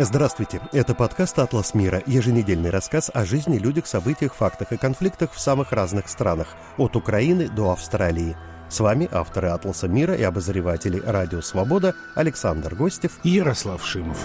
Здравствуйте, 0.00 0.60
это 0.72 0.92
подкаст 0.92 1.38
«Атлас 1.38 1.72
мира», 1.72 2.02
еженедельный 2.04 2.70
рассказ 2.70 3.12
о 3.14 3.24
жизни, 3.24 3.58
людях, 3.58 3.86
событиях, 3.86 4.34
фактах 4.34 4.72
и 4.72 4.76
конфликтах 4.76 5.30
в 5.32 5.38
самых 5.38 5.70
разных 5.70 6.08
странах, 6.08 6.48
от 6.78 6.96
Украины 6.96 7.48
до 7.48 7.70
Австралии. 7.70 8.36
С 8.68 8.80
вами 8.80 9.08
авторы 9.12 9.50
«Атласа 9.50 9.86
мира» 9.86 10.14
и 10.14 10.24
обозреватели 10.24 10.98
«Радио 10.98 11.42
Свобода» 11.42 11.94
Александр 12.16 12.74
Гостев 12.74 13.20
и 13.22 13.30
Ярослав 13.30 13.86
Шимов. 13.86 14.18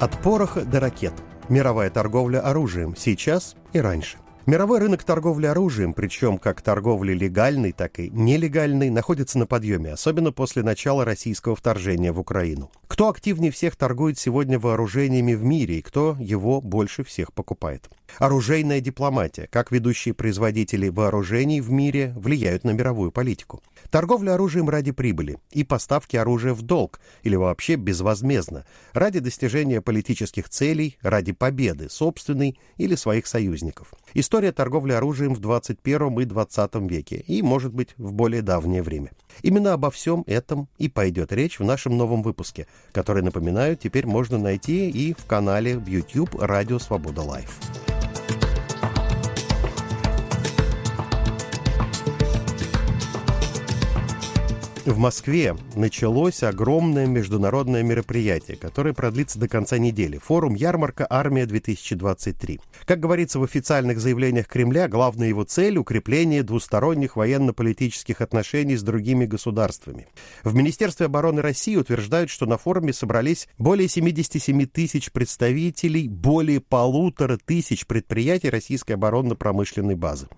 От 0.00 0.12
пороха 0.22 0.62
до 0.62 0.80
ракет. 0.80 1.12
Мировая 1.50 1.90
торговля 1.90 2.40
оружием 2.40 2.96
сейчас 2.96 3.54
и 3.74 3.80
раньше. 3.80 4.16
Мировой 4.46 4.78
рынок 4.78 5.02
торговли 5.02 5.46
оружием, 5.46 5.92
причем 5.92 6.38
как 6.38 6.62
торговли 6.62 7.14
легальной, 7.14 7.72
так 7.72 7.98
и 7.98 8.10
нелегальной, 8.10 8.90
находится 8.90 9.40
на 9.40 9.46
подъеме, 9.46 9.92
особенно 9.92 10.30
после 10.30 10.62
начала 10.62 11.04
российского 11.04 11.56
вторжения 11.56 12.12
в 12.12 12.20
Украину. 12.20 12.70
Кто 12.86 13.08
активнее 13.08 13.50
всех 13.50 13.74
торгует 13.74 14.20
сегодня 14.20 14.60
вооружениями 14.60 15.34
в 15.34 15.42
мире 15.42 15.80
и 15.80 15.82
кто 15.82 16.16
его 16.20 16.60
больше 16.60 17.02
всех 17.02 17.32
покупает? 17.32 17.90
Оружейная 18.18 18.80
дипломатия, 18.80 19.48
как 19.50 19.72
ведущие 19.72 20.14
производители 20.14 20.88
вооружений 20.88 21.60
в 21.60 21.72
мире 21.72 22.14
влияют 22.16 22.62
на 22.62 22.70
мировую 22.70 23.10
политику. 23.10 23.62
Торговля 23.90 24.34
оружием 24.34 24.70
ради 24.70 24.92
прибыли 24.92 25.38
и 25.50 25.64
поставки 25.64 26.16
оружия 26.16 26.54
в 26.54 26.62
долг 26.62 27.00
или 27.24 27.34
вообще 27.34 27.74
безвозмездно, 27.74 28.64
ради 28.92 29.18
достижения 29.18 29.82
политических 29.82 30.48
целей, 30.48 30.98
ради 31.02 31.32
победы 31.32 31.90
собственной 31.90 32.58
или 32.76 32.94
своих 32.94 33.26
союзников. 33.26 33.92
История 34.14 34.35
торговли 34.52 34.92
оружием 34.92 35.34
в 35.34 35.40
21 35.40 36.20
и 36.20 36.24
20 36.24 36.74
веке 36.90 37.16
и, 37.16 37.42
может 37.42 37.72
быть, 37.72 37.94
в 37.96 38.12
более 38.12 38.42
давнее 38.42 38.82
время. 38.82 39.12
Именно 39.42 39.72
обо 39.72 39.90
всем 39.90 40.24
этом 40.26 40.68
и 40.78 40.88
пойдет 40.88 41.32
речь 41.32 41.58
в 41.58 41.64
нашем 41.64 41.96
новом 41.96 42.22
выпуске, 42.22 42.66
который, 42.92 43.22
напоминаю, 43.22 43.76
теперь 43.76 44.06
можно 44.06 44.38
найти 44.38 44.90
и 44.90 45.14
в 45.14 45.26
канале 45.26 45.78
в 45.78 45.86
YouTube 45.86 46.34
«Радио 46.40 46.78
Свобода 46.78 47.22
Live». 47.22 47.85
В 54.86 54.98
Москве 54.98 55.56
началось 55.74 56.44
огромное 56.44 57.06
международное 57.06 57.82
мероприятие, 57.82 58.56
которое 58.56 58.94
продлится 58.94 59.36
до 59.36 59.48
конца 59.48 59.78
недели. 59.78 60.18
Форум 60.18 60.54
«Ярмарка. 60.54 61.08
Армия-2023». 61.10 62.60
Как 62.84 63.00
говорится 63.00 63.40
в 63.40 63.42
официальных 63.42 63.98
заявлениях 63.98 64.46
Кремля, 64.46 64.86
главная 64.86 65.26
его 65.26 65.42
цель– 65.42 65.76
укрепление 65.78 66.44
двусторонних 66.44 67.16
военно-политических 67.16 68.20
отношений 68.20 68.76
с 68.76 68.84
другими 68.84 69.26
государствами. 69.26 70.06
В 70.44 70.54
Министерстве 70.54 71.06
обороны 71.06 71.42
России 71.42 71.74
утверждают, 71.74 72.30
что 72.30 72.46
на 72.46 72.56
форуме 72.56 72.92
собрались 72.92 73.48
более 73.58 73.88
77 73.88 74.66
тысяч 74.66 75.10
представителей 75.10 76.06
более 76.06 76.60
полутора 76.60 77.40
тысяч 77.44 77.88
предприятий 77.88 78.50
российской 78.50 78.92
оборонно-промышленной 78.92 79.96
базы. 79.96 80.28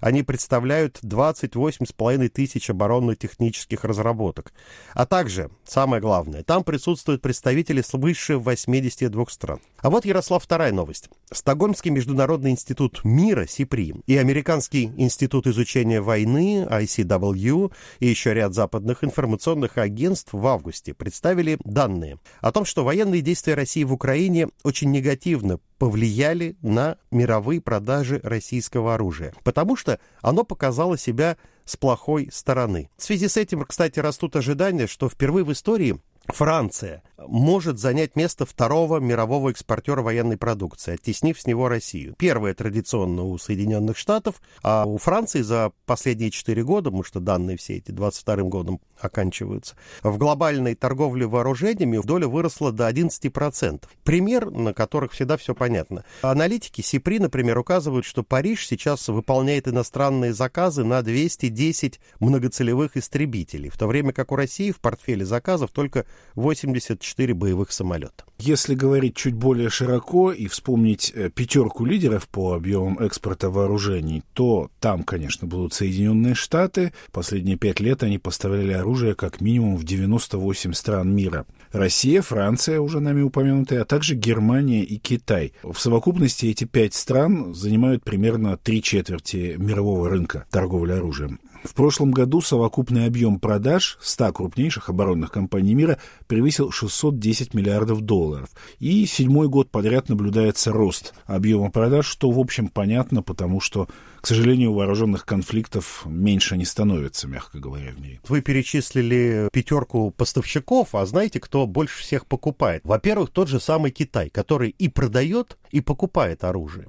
Они 0.00 0.22
представляют 0.22 0.98
28,5 1.02 2.28
тысяч 2.30 2.70
оборонно-технических 2.70 3.84
разработок 3.84 3.97
разработок. 3.98 4.52
А 4.94 5.06
также, 5.06 5.50
самое 5.64 6.00
главное, 6.00 6.42
там 6.42 6.64
присутствуют 6.64 7.20
представители 7.20 7.82
свыше 7.82 8.38
82 8.38 9.26
стран. 9.28 9.60
А 9.78 9.90
вот, 9.90 10.04
Ярослав, 10.04 10.42
вторая 10.42 10.72
новость. 10.72 11.10
Стокгольмский 11.30 11.90
международный 11.90 12.50
институт 12.50 13.04
мира, 13.04 13.46
СИПРИ, 13.46 13.96
и 14.06 14.16
Американский 14.16 14.92
институт 14.96 15.46
изучения 15.46 16.00
войны, 16.00 16.66
ICW, 16.70 17.72
и 18.00 18.06
еще 18.06 18.34
ряд 18.34 18.54
западных 18.54 19.04
информационных 19.04 19.78
агентств 19.78 20.32
в 20.32 20.46
августе 20.46 20.94
представили 20.94 21.58
данные 21.64 22.18
о 22.40 22.52
том, 22.52 22.64
что 22.64 22.84
военные 22.84 23.20
действия 23.20 23.54
России 23.54 23.84
в 23.84 23.92
Украине 23.92 24.48
очень 24.64 24.90
негативно 24.90 25.58
повлияли 25.78 26.56
на 26.62 26.96
мировые 27.10 27.60
продажи 27.60 28.20
российского 28.22 28.94
оружия, 28.94 29.32
потому 29.44 29.76
что 29.76 30.00
оно 30.22 30.44
показало 30.44 30.98
себя 30.98 31.36
с 31.68 31.76
плохой 31.76 32.30
стороны. 32.32 32.88
В 32.96 33.02
связи 33.02 33.28
с 33.28 33.36
этим, 33.36 33.62
кстати, 33.64 34.00
растут 34.00 34.36
ожидания, 34.36 34.86
что 34.86 35.08
впервые 35.08 35.44
в 35.44 35.52
истории 35.52 36.00
Франция 36.28 37.02
может 37.16 37.78
занять 37.78 38.14
место 38.16 38.46
второго 38.46 38.98
мирового 39.00 39.50
экспортера 39.50 40.02
военной 40.02 40.36
продукции, 40.36 40.94
оттеснив 40.94 41.38
с 41.38 41.46
него 41.46 41.68
Россию. 41.68 42.14
Первое 42.18 42.54
традиционно 42.54 43.24
у 43.24 43.38
Соединенных 43.38 43.96
Штатов, 43.96 44.40
а 44.62 44.84
у 44.84 44.98
Франции 44.98 45.42
за 45.42 45.72
последние 45.84 46.30
четыре 46.30 46.62
года, 46.62 46.90
потому 46.90 47.02
что 47.02 47.20
данные 47.20 47.56
все 47.56 47.76
эти 47.76 47.90
22 47.90 48.36
годом 48.44 48.80
оканчиваются, 49.00 49.74
в 50.02 50.16
глобальной 50.18 50.74
торговле 50.74 51.26
вооружениями 51.26 52.00
доля 52.04 52.28
выросла 52.28 52.72
до 52.72 52.88
11%. 52.88 53.84
Пример, 54.04 54.50
на 54.50 54.72
которых 54.72 55.12
всегда 55.12 55.36
все 55.36 55.54
понятно. 55.54 56.04
Аналитики 56.22 56.80
СИПРИ, 56.80 57.20
например, 57.20 57.58
указывают, 57.58 58.04
что 58.04 58.22
Париж 58.22 58.66
сейчас 58.66 59.08
выполняет 59.08 59.68
иностранные 59.68 60.32
заказы 60.32 60.84
на 60.84 61.02
210 61.02 62.00
многоцелевых 62.20 62.96
истребителей, 62.96 63.70
в 63.70 63.78
то 63.78 63.86
время 63.86 64.12
как 64.12 64.32
у 64.32 64.36
России 64.36 64.70
в 64.70 64.80
портфеле 64.80 65.24
заказов 65.24 65.70
только 65.72 66.06
84 66.34 67.34
боевых 67.34 67.72
самолета. 67.72 68.24
Если 68.38 68.74
говорить 68.74 69.16
чуть 69.16 69.34
более 69.34 69.70
широко 69.70 70.30
и 70.30 70.46
вспомнить 70.46 71.12
э, 71.14 71.30
пятерку 71.30 71.84
лидеров 71.84 72.28
по 72.28 72.54
объемам 72.54 72.98
экспорта 73.00 73.50
вооружений, 73.50 74.22
то 74.34 74.70
там, 74.78 75.02
конечно, 75.02 75.48
будут 75.48 75.74
Соединенные 75.74 76.34
Штаты. 76.34 76.92
Последние 77.10 77.56
пять 77.56 77.80
лет 77.80 78.04
они 78.04 78.18
поставляли 78.18 78.72
оружие 78.72 79.16
как 79.16 79.40
минимум 79.40 79.76
в 79.76 79.84
98 79.84 80.72
стран 80.72 81.12
мира. 81.14 81.46
Россия, 81.72 82.22
Франция, 82.22 82.80
уже 82.80 83.00
нами 83.00 83.22
упомянутые, 83.22 83.82
а 83.82 83.84
также 83.84 84.14
Германия 84.14 84.84
и 84.84 84.96
Китай. 84.96 85.52
В 85.62 85.78
совокупности 85.78 86.46
эти 86.46 86.64
пять 86.64 86.94
стран 86.94 87.54
занимают 87.54 88.04
примерно 88.04 88.56
три 88.56 88.82
четверти 88.82 89.56
мирового 89.58 90.08
рынка 90.08 90.46
торговли 90.50 90.92
оружием. 90.92 91.40
В 91.64 91.74
прошлом 91.74 92.12
году 92.12 92.40
совокупный 92.40 93.06
объем 93.06 93.40
продаж 93.40 93.98
100 94.00 94.32
крупнейших 94.32 94.88
оборонных 94.88 95.32
компаний 95.32 95.74
мира 95.74 95.98
превысил 96.26 96.70
610 96.70 97.54
миллиардов 97.54 98.00
долларов. 98.02 98.48
И 98.78 99.06
седьмой 99.06 99.48
год 99.48 99.70
подряд 99.70 100.08
наблюдается 100.08 100.72
рост 100.72 101.14
объема 101.26 101.70
продаж, 101.70 102.06
что, 102.06 102.30
в 102.30 102.38
общем, 102.38 102.68
понятно, 102.68 103.22
потому 103.22 103.60
что 103.60 103.88
к 104.20 104.26
сожалению, 104.26 104.72
вооруженных 104.72 105.24
конфликтов 105.24 106.02
меньше 106.06 106.56
не 106.56 106.64
становится, 106.64 107.28
мягко 107.28 107.58
говоря, 107.58 107.90
в 107.92 108.00
мире. 108.00 108.20
Вы 108.28 108.40
перечислили 108.40 109.48
пятерку 109.52 110.10
поставщиков, 110.10 110.94
а 110.94 111.06
знаете, 111.06 111.40
кто 111.40 111.66
больше 111.66 112.00
всех 112.00 112.26
покупает? 112.26 112.82
Во-первых, 112.84 113.30
тот 113.30 113.48
же 113.48 113.60
самый 113.60 113.90
Китай, 113.90 114.30
который 114.30 114.70
и 114.70 114.88
продает, 114.88 115.56
и 115.70 115.80
покупает 115.80 116.44
оружие. 116.44 116.88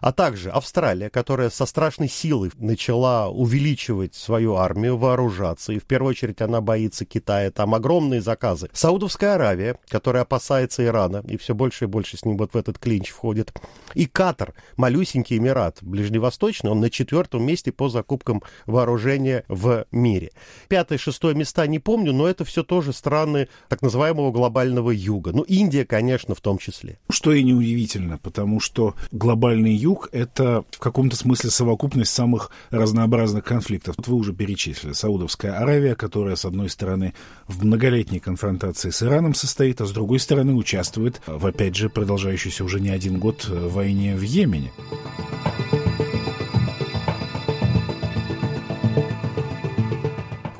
А 0.00 0.12
также 0.12 0.50
Австралия, 0.50 1.10
которая 1.10 1.50
со 1.50 1.66
страшной 1.66 2.08
силой 2.08 2.50
начала 2.56 3.28
увеличивать 3.28 4.14
свою 4.14 4.56
армию, 4.56 4.96
вооружаться, 4.96 5.72
и 5.72 5.78
в 5.78 5.84
первую 5.84 6.10
очередь 6.10 6.40
она 6.40 6.60
боится 6.60 7.04
Китая, 7.04 7.50
там 7.50 7.74
огромные 7.74 8.20
заказы. 8.20 8.70
Саудовская 8.72 9.34
Аравия, 9.34 9.76
которая 9.88 10.22
опасается 10.22 10.84
Ирана, 10.84 11.22
и 11.28 11.36
все 11.36 11.54
больше 11.54 11.84
и 11.84 11.88
больше 11.88 12.16
с 12.16 12.24
ним 12.24 12.36
вот 12.36 12.54
в 12.54 12.56
этот 12.56 12.78
клинч 12.78 13.10
входит. 13.10 13.52
И 13.94 14.06
Катар, 14.06 14.54
малюсенький 14.76 15.36
Эмират, 15.36 15.78
ближневосточный, 15.82 16.70
он 16.70 16.79
на 16.80 16.90
четвертом 16.90 17.44
месте 17.44 17.72
по 17.72 17.88
закупкам 17.88 18.42
вооружения 18.66 19.44
в 19.48 19.86
мире. 19.92 20.32
Пятое, 20.68 20.98
шестое 20.98 21.34
места 21.34 21.66
не 21.66 21.78
помню, 21.78 22.12
но 22.12 22.26
это 22.26 22.44
все 22.44 22.62
тоже 22.62 22.92
страны 22.92 23.48
так 23.68 23.82
называемого 23.82 24.32
глобального 24.32 24.90
юга. 24.90 25.32
Ну, 25.32 25.42
Индия, 25.42 25.84
конечно, 25.84 26.34
в 26.34 26.40
том 26.40 26.58
числе. 26.58 26.98
Что 27.08 27.32
и 27.32 27.42
неудивительно, 27.42 28.18
потому 28.18 28.60
что 28.60 28.94
глобальный 29.12 29.74
юг— 29.74 30.08
это 30.12 30.64
в 30.70 30.78
каком-то 30.78 31.16
смысле 31.16 31.50
совокупность 31.50 32.12
самых 32.12 32.50
разнообразных 32.70 33.44
конфликтов. 33.44 33.96
Вот 33.98 34.08
вы 34.08 34.16
уже 34.16 34.32
перечислили. 34.32 34.92
Саудовская 34.92 35.58
Аравия, 35.58 35.94
которая, 35.94 36.36
с 36.36 36.44
одной 36.44 36.70
стороны, 36.70 37.14
в 37.46 37.64
многолетней 37.64 38.20
конфронтации 38.20 38.90
с 38.90 39.02
Ираном 39.02 39.34
состоит, 39.34 39.80
а 39.80 39.86
с 39.86 39.92
другой 39.92 40.18
стороны, 40.18 40.54
участвует 40.54 41.20
в, 41.26 41.46
опять 41.46 41.76
же, 41.76 41.88
продолжающейся 41.88 42.64
уже 42.64 42.80
не 42.80 42.90
один 42.90 43.18
год 43.18 43.46
войне 43.48 44.16
в 44.16 44.22
Йемене. 44.22 44.72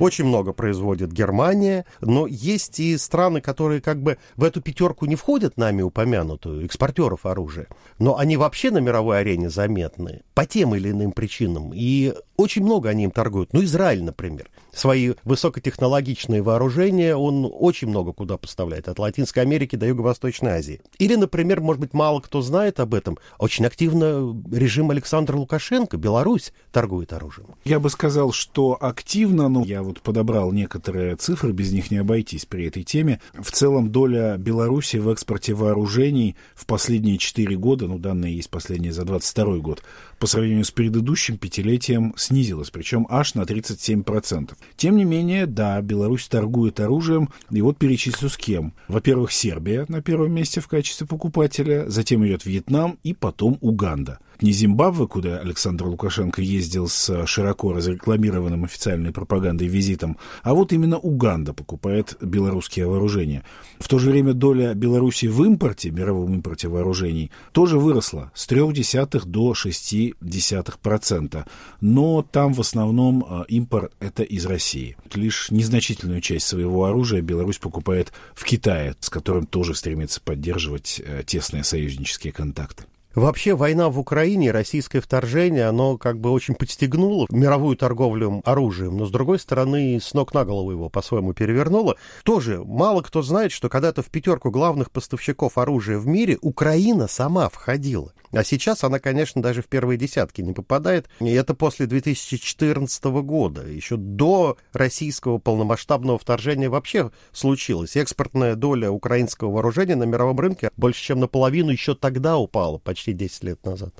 Очень 0.00 0.24
много 0.24 0.52
производит 0.52 1.12
Германия, 1.12 1.84
но 2.00 2.26
есть 2.26 2.80
и 2.80 2.96
страны, 2.96 3.40
которые 3.40 3.82
как 3.82 4.02
бы 4.02 4.16
в 4.36 4.44
эту 4.44 4.62
пятерку 4.62 5.04
не 5.04 5.14
входят, 5.14 5.58
нами 5.58 5.82
упомянутую, 5.82 6.64
экспортеров 6.64 7.26
оружия, 7.26 7.68
но 7.98 8.16
они 8.16 8.36
вообще 8.38 8.70
на 8.70 8.78
мировой 8.78 9.20
арене 9.20 9.50
заметны 9.50 10.22
по 10.34 10.46
тем 10.46 10.74
или 10.74 10.90
иным 10.90 11.12
причинам. 11.12 11.72
И 11.74 12.14
Очень 12.40 12.64
много 12.64 12.88
они 12.88 13.04
им 13.04 13.10
торгуют. 13.10 13.52
Ну, 13.52 13.62
Израиль, 13.62 14.02
например. 14.02 14.48
Свои 14.72 15.12
высокотехнологичные 15.24 16.40
вооружения 16.40 17.14
он 17.14 17.46
очень 17.52 17.88
много 17.88 18.14
куда 18.14 18.38
поставляет. 18.38 18.88
От 18.88 18.98
Латинской 18.98 19.42
Америки 19.42 19.76
до 19.76 19.84
Юго-Восточной 19.84 20.52
Азии. 20.52 20.80
Или, 20.98 21.16
например, 21.16 21.60
может 21.60 21.80
быть, 21.80 21.92
мало 21.92 22.20
кто 22.20 22.40
знает 22.40 22.80
об 22.80 22.94
этом, 22.94 23.18
очень 23.38 23.66
активно 23.66 24.34
режим 24.50 24.90
Александра 24.90 25.36
Лукашенко, 25.36 25.98
Беларусь, 25.98 26.54
торгует 26.72 27.12
оружием. 27.12 27.48
Я 27.64 27.78
бы 27.78 27.90
сказал, 27.90 28.32
что 28.32 28.78
активно, 28.80 29.50
но 29.50 29.62
я 29.62 29.82
вот 29.82 30.00
подобрал 30.00 30.50
некоторые 30.50 31.16
цифры, 31.16 31.52
без 31.52 31.72
них 31.72 31.90
не 31.90 31.98
обойтись 31.98 32.46
при 32.46 32.64
этой 32.64 32.84
теме. 32.84 33.20
В 33.34 33.50
целом 33.50 33.90
доля 33.90 34.38
Беларуси 34.38 34.96
в 34.96 35.10
экспорте 35.10 35.52
вооружений 35.52 36.36
в 36.54 36.64
последние 36.64 37.18
4 37.18 37.54
года, 37.56 37.86
ну 37.86 37.98
данные 37.98 38.36
есть 38.36 38.48
последние 38.48 38.92
за 38.94 39.04
22 39.04 39.58
год, 39.58 39.82
по 40.18 40.26
сравнению 40.26 40.64
с 40.64 40.70
предыдущим 40.70 41.36
пятилетием 41.36 42.14
снизилась, 42.30 42.70
причем 42.70 43.06
аж 43.10 43.34
на 43.34 43.42
37%. 43.42 44.52
Тем 44.76 44.96
не 44.96 45.04
менее, 45.04 45.46
да, 45.46 45.80
Беларусь 45.82 46.28
торгует 46.28 46.78
оружием, 46.78 47.28
и 47.50 47.60
вот 47.60 47.76
перечислю 47.76 48.28
с 48.28 48.36
кем. 48.36 48.72
Во-первых, 48.86 49.32
Сербия 49.32 49.84
на 49.88 50.00
первом 50.00 50.32
месте 50.32 50.60
в 50.60 50.68
качестве 50.68 51.06
покупателя, 51.08 51.88
затем 51.88 52.24
идет 52.24 52.46
Вьетнам 52.46 52.98
и 53.02 53.14
потом 53.14 53.58
Уганда 53.60 54.20
не 54.42 54.52
Зимбабве, 54.52 55.06
куда 55.06 55.38
Александр 55.38 55.86
Лукашенко 55.86 56.42
ездил 56.42 56.88
с 56.88 57.26
широко 57.26 57.72
разрекламированным 57.72 58.64
официальной 58.64 59.12
пропагандой 59.12 59.68
визитом, 59.68 60.16
а 60.42 60.54
вот 60.54 60.72
именно 60.72 60.98
Уганда 60.98 61.52
покупает 61.52 62.16
белорусские 62.20 62.86
вооружения. 62.86 63.44
В 63.78 63.88
то 63.88 63.98
же 63.98 64.10
время 64.10 64.32
доля 64.32 64.72
Беларуси 64.74 65.26
в 65.26 65.44
импорте, 65.44 65.90
мировом 65.90 66.34
импорте 66.34 66.68
вооружений, 66.68 67.30
тоже 67.52 67.78
выросла 67.78 68.32
с 68.34 68.48
0,3 68.48 69.26
до 69.26 69.52
0,6%. 69.52 71.44
Но 71.80 72.19
там 72.22 72.52
в 72.52 72.60
основном 72.60 73.24
а, 73.28 73.44
импорт 73.48 73.92
это 74.00 74.22
из 74.22 74.46
России. 74.46 74.96
Лишь 75.14 75.50
незначительную 75.50 76.20
часть 76.20 76.46
своего 76.46 76.84
оружия 76.84 77.20
Беларусь 77.20 77.58
покупает 77.58 78.12
в 78.34 78.44
Китае, 78.44 78.94
с 79.00 79.10
которым 79.10 79.46
тоже 79.46 79.74
стремится 79.74 80.20
поддерживать 80.20 81.00
э, 81.04 81.22
тесные 81.24 81.64
союзнические 81.64 82.32
контакты. 82.32 82.84
Вообще 83.14 83.56
война 83.56 83.88
в 83.90 83.98
Украине, 83.98 84.52
российское 84.52 85.00
вторжение, 85.00 85.66
оно 85.66 85.98
как 85.98 86.20
бы 86.20 86.30
очень 86.30 86.54
подстегнуло 86.54 87.26
мировую 87.30 87.76
торговлю 87.76 88.40
оружием, 88.44 88.98
но 88.98 89.04
с 89.04 89.10
другой 89.10 89.40
стороны 89.40 89.98
с 90.00 90.14
ног 90.14 90.32
на 90.32 90.44
голову 90.44 90.70
его 90.70 90.88
по-своему 90.88 91.32
перевернуло. 91.32 91.96
Тоже 92.22 92.62
мало 92.64 93.02
кто 93.02 93.22
знает, 93.22 93.50
что 93.50 93.68
когда-то 93.68 94.02
в 94.02 94.10
пятерку 94.10 94.52
главных 94.52 94.92
поставщиков 94.92 95.58
оружия 95.58 95.98
в 95.98 96.06
мире 96.06 96.38
Украина 96.40 97.08
сама 97.08 97.48
входила. 97.48 98.12
А 98.32 98.44
сейчас 98.44 98.84
она, 98.84 99.00
конечно, 99.00 99.42
даже 99.42 99.60
в 99.60 99.66
первые 99.66 99.98
десятки 99.98 100.40
не 100.40 100.52
попадает. 100.52 101.08
И 101.18 101.32
это 101.32 101.54
после 101.54 101.86
2014 101.86 103.04
года. 103.04 103.66
Еще 103.66 103.96
до 103.96 104.56
российского 104.72 105.38
полномасштабного 105.38 106.16
вторжения 106.16 106.68
вообще 106.68 107.10
случилось. 107.32 107.96
Экспортная 107.96 108.54
доля 108.54 108.88
украинского 108.92 109.50
вооружения 109.50 109.96
на 109.96 110.04
мировом 110.04 110.38
рынке 110.38 110.70
больше, 110.76 111.02
чем 111.02 111.18
наполовину 111.18 111.72
еще 111.72 111.96
тогда 111.96 112.38
упала, 112.38 112.78
почти 112.78 112.99
10 113.06 113.44
лет 113.44 113.64
назад. 113.64 113.94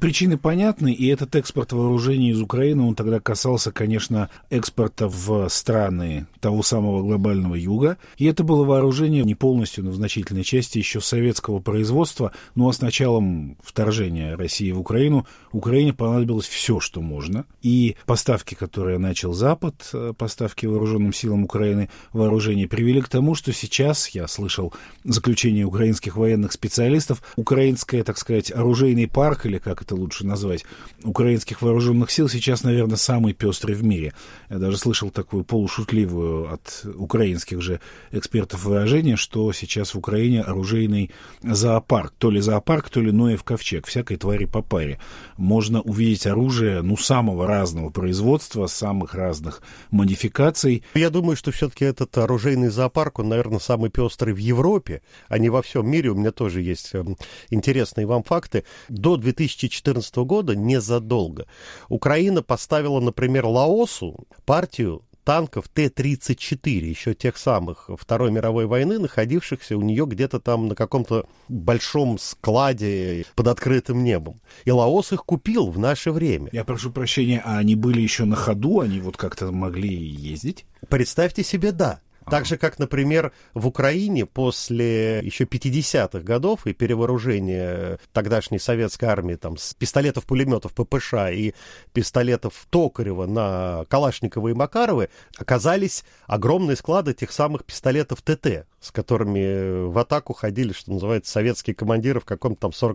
Причины 0.00 0.38
понятны, 0.38 0.92
и 0.92 1.06
этот 1.06 1.34
экспорт 1.36 1.72
вооружений 1.72 2.30
из 2.30 2.40
Украины, 2.40 2.82
он 2.82 2.94
тогда 2.94 3.20
касался, 3.20 3.72
конечно, 3.72 4.30
экспорта 4.50 5.08
в 5.08 5.48
страны 5.48 6.26
того 6.40 6.62
самого 6.62 7.02
глобального 7.02 7.54
юга. 7.54 7.96
И 8.16 8.26
это 8.26 8.44
было 8.44 8.64
вооружение 8.64 9.24
не 9.24 9.34
полностью, 9.34 9.84
но 9.84 9.90
в 9.90 9.96
значительной 9.96 10.44
части 10.44 10.78
еще 10.78 11.00
советского 11.00 11.60
производства. 11.60 12.32
Ну 12.54 12.68
а 12.68 12.72
с 12.72 12.80
началом 12.80 13.56
вторжения 13.62 14.36
России 14.36 14.70
в 14.72 14.80
Украину, 14.80 15.26
Украине 15.52 15.92
понадобилось 15.92 16.46
все, 16.46 16.80
что 16.80 17.00
можно. 17.00 17.46
И 17.62 17.96
поставки, 18.06 18.54
которые 18.54 18.98
начал 18.98 19.32
Запад, 19.32 19.74
э, 19.92 20.12
поставки 20.16 20.66
вооруженным 20.66 21.12
силам 21.12 21.44
Украины, 21.44 21.88
вооружения, 22.12 22.68
привели 22.68 23.00
к 23.00 23.08
тому, 23.08 23.34
что 23.34 23.52
сейчас, 23.52 24.08
я 24.08 24.26
слышал 24.28 24.72
заключение 25.04 25.64
украинских 25.64 26.16
военных 26.16 26.52
специалистов, 26.52 27.22
украинская, 27.36 28.04
так 28.04 28.18
сказать, 28.18 28.43
оружейный 28.50 29.06
парк, 29.06 29.46
или 29.46 29.58
как 29.58 29.82
это 29.82 29.94
лучше 29.94 30.26
назвать, 30.26 30.64
украинских 31.02 31.62
вооруженных 31.62 32.10
сил 32.10 32.28
сейчас, 32.28 32.62
наверное, 32.62 32.96
самый 32.96 33.32
пестрый 33.32 33.74
в 33.74 33.84
мире. 33.84 34.12
Я 34.50 34.58
даже 34.58 34.78
слышал 34.78 35.10
такую 35.10 35.44
полушутливую 35.44 36.52
от 36.52 36.86
украинских 36.94 37.60
же 37.62 37.80
экспертов 38.10 38.64
выражение, 38.64 39.16
что 39.16 39.52
сейчас 39.52 39.94
в 39.94 39.98
Украине 39.98 40.42
оружейный 40.42 41.10
зоопарк. 41.42 42.12
То 42.18 42.30
ли 42.30 42.40
зоопарк, 42.40 42.90
то 42.90 43.00
ли 43.00 43.12
Ноев 43.12 43.44
ковчег 43.44 43.86
всякой 43.86 44.16
твари 44.16 44.44
по 44.44 44.62
паре. 44.62 44.98
Можно 45.36 45.80
увидеть 45.80 46.26
оружие, 46.26 46.82
ну, 46.82 46.96
самого 46.96 47.46
разного 47.46 47.90
производства, 47.90 48.66
самых 48.66 49.14
разных 49.14 49.62
модификаций. 49.90 50.82
Я 50.94 51.10
думаю, 51.10 51.36
что 51.36 51.50
все-таки 51.52 51.84
этот 51.84 52.16
оружейный 52.18 52.68
зоопарк, 52.68 53.18
он, 53.18 53.28
наверное, 53.28 53.58
самый 53.58 53.90
пестрый 53.90 54.34
в 54.34 54.38
Европе, 54.38 55.02
а 55.28 55.38
не 55.38 55.50
во 55.50 55.62
всем 55.62 55.88
мире. 55.88 56.10
У 56.10 56.14
меня 56.14 56.32
тоже 56.32 56.62
есть 56.62 56.90
эм, 56.94 57.16
интересные 57.50 58.06
вам 58.06 58.22
факты. 58.34 58.64
До 58.88 59.16
2014 59.16 60.16
года, 60.16 60.56
незадолго, 60.56 61.46
Украина 61.88 62.42
поставила, 62.42 63.00
например, 63.00 63.46
Лаосу 63.46 64.26
партию 64.44 65.02
танков 65.22 65.68
Т-34, 65.68 66.68
еще 66.68 67.14
тех 67.14 67.36
самых 67.36 67.88
Второй 67.96 68.32
мировой 68.32 68.66
войны, 68.66 68.98
находившихся 68.98 69.76
у 69.76 69.82
нее 69.82 70.04
где-то 70.04 70.40
там 70.40 70.66
на 70.68 70.74
каком-то 70.74 71.26
большом 71.48 72.18
складе 72.18 73.24
под 73.36 73.46
открытым 73.46 74.02
небом. 74.02 74.40
И 74.64 74.72
Лаос 74.72 75.12
их 75.12 75.24
купил 75.24 75.70
в 75.70 75.78
наше 75.78 76.10
время. 76.10 76.48
Я 76.52 76.64
прошу 76.64 76.90
прощения, 76.90 77.40
а 77.44 77.58
они 77.58 77.76
были 77.76 78.00
еще 78.00 78.24
на 78.24 78.36
ходу? 78.36 78.80
Они 78.80 78.98
вот 79.00 79.16
как-то 79.16 79.52
могли 79.52 79.94
ездить? 79.94 80.66
Представьте 80.88 81.44
себе, 81.44 81.70
да. 81.70 82.00
Так 82.30 82.46
же, 82.46 82.56
как, 82.56 82.78
например, 82.78 83.32
в 83.52 83.66
Украине 83.66 84.26
после 84.26 85.20
еще 85.20 85.44
50-х 85.44 86.20
годов 86.20 86.66
и 86.66 86.72
перевооружения 86.72 87.98
тогдашней 88.12 88.58
советской 88.58 89.06
армии 89.06 89.34
там, 89.34 89.56
с 89.56 89.74
пистолетов-пулеметов 89.74 90.72
ППШ 90.72 91.14
и 91.32 91.54
пистолетов 91.92 92.66
Токарева 92.70 93.26
на 93.26 93.84
Калашникова 93.88 94.48
и 94.48 94.54
Макаровы 94.54 95.10
оказались 95.36 96.04
огромные 96.26 96.76
склады 96.76 97.12
тех 97.12 97.30
самых 97.30 97.64
пистолетов 97.64 98.22
ТТ, 98.22 98.66
с 98.84 98.90
которыми 98.90 99.86
в 99.88 99.98
атаку 99.98 100.34
ходили, 100.34 100.72
что 100.72 100.92
называется, 100.92 101.32
советские 101.32 101.74
командиры 101.74 102.20
в 102.20 102.26
каком-то 102.26 102.68
там 102.68 102.90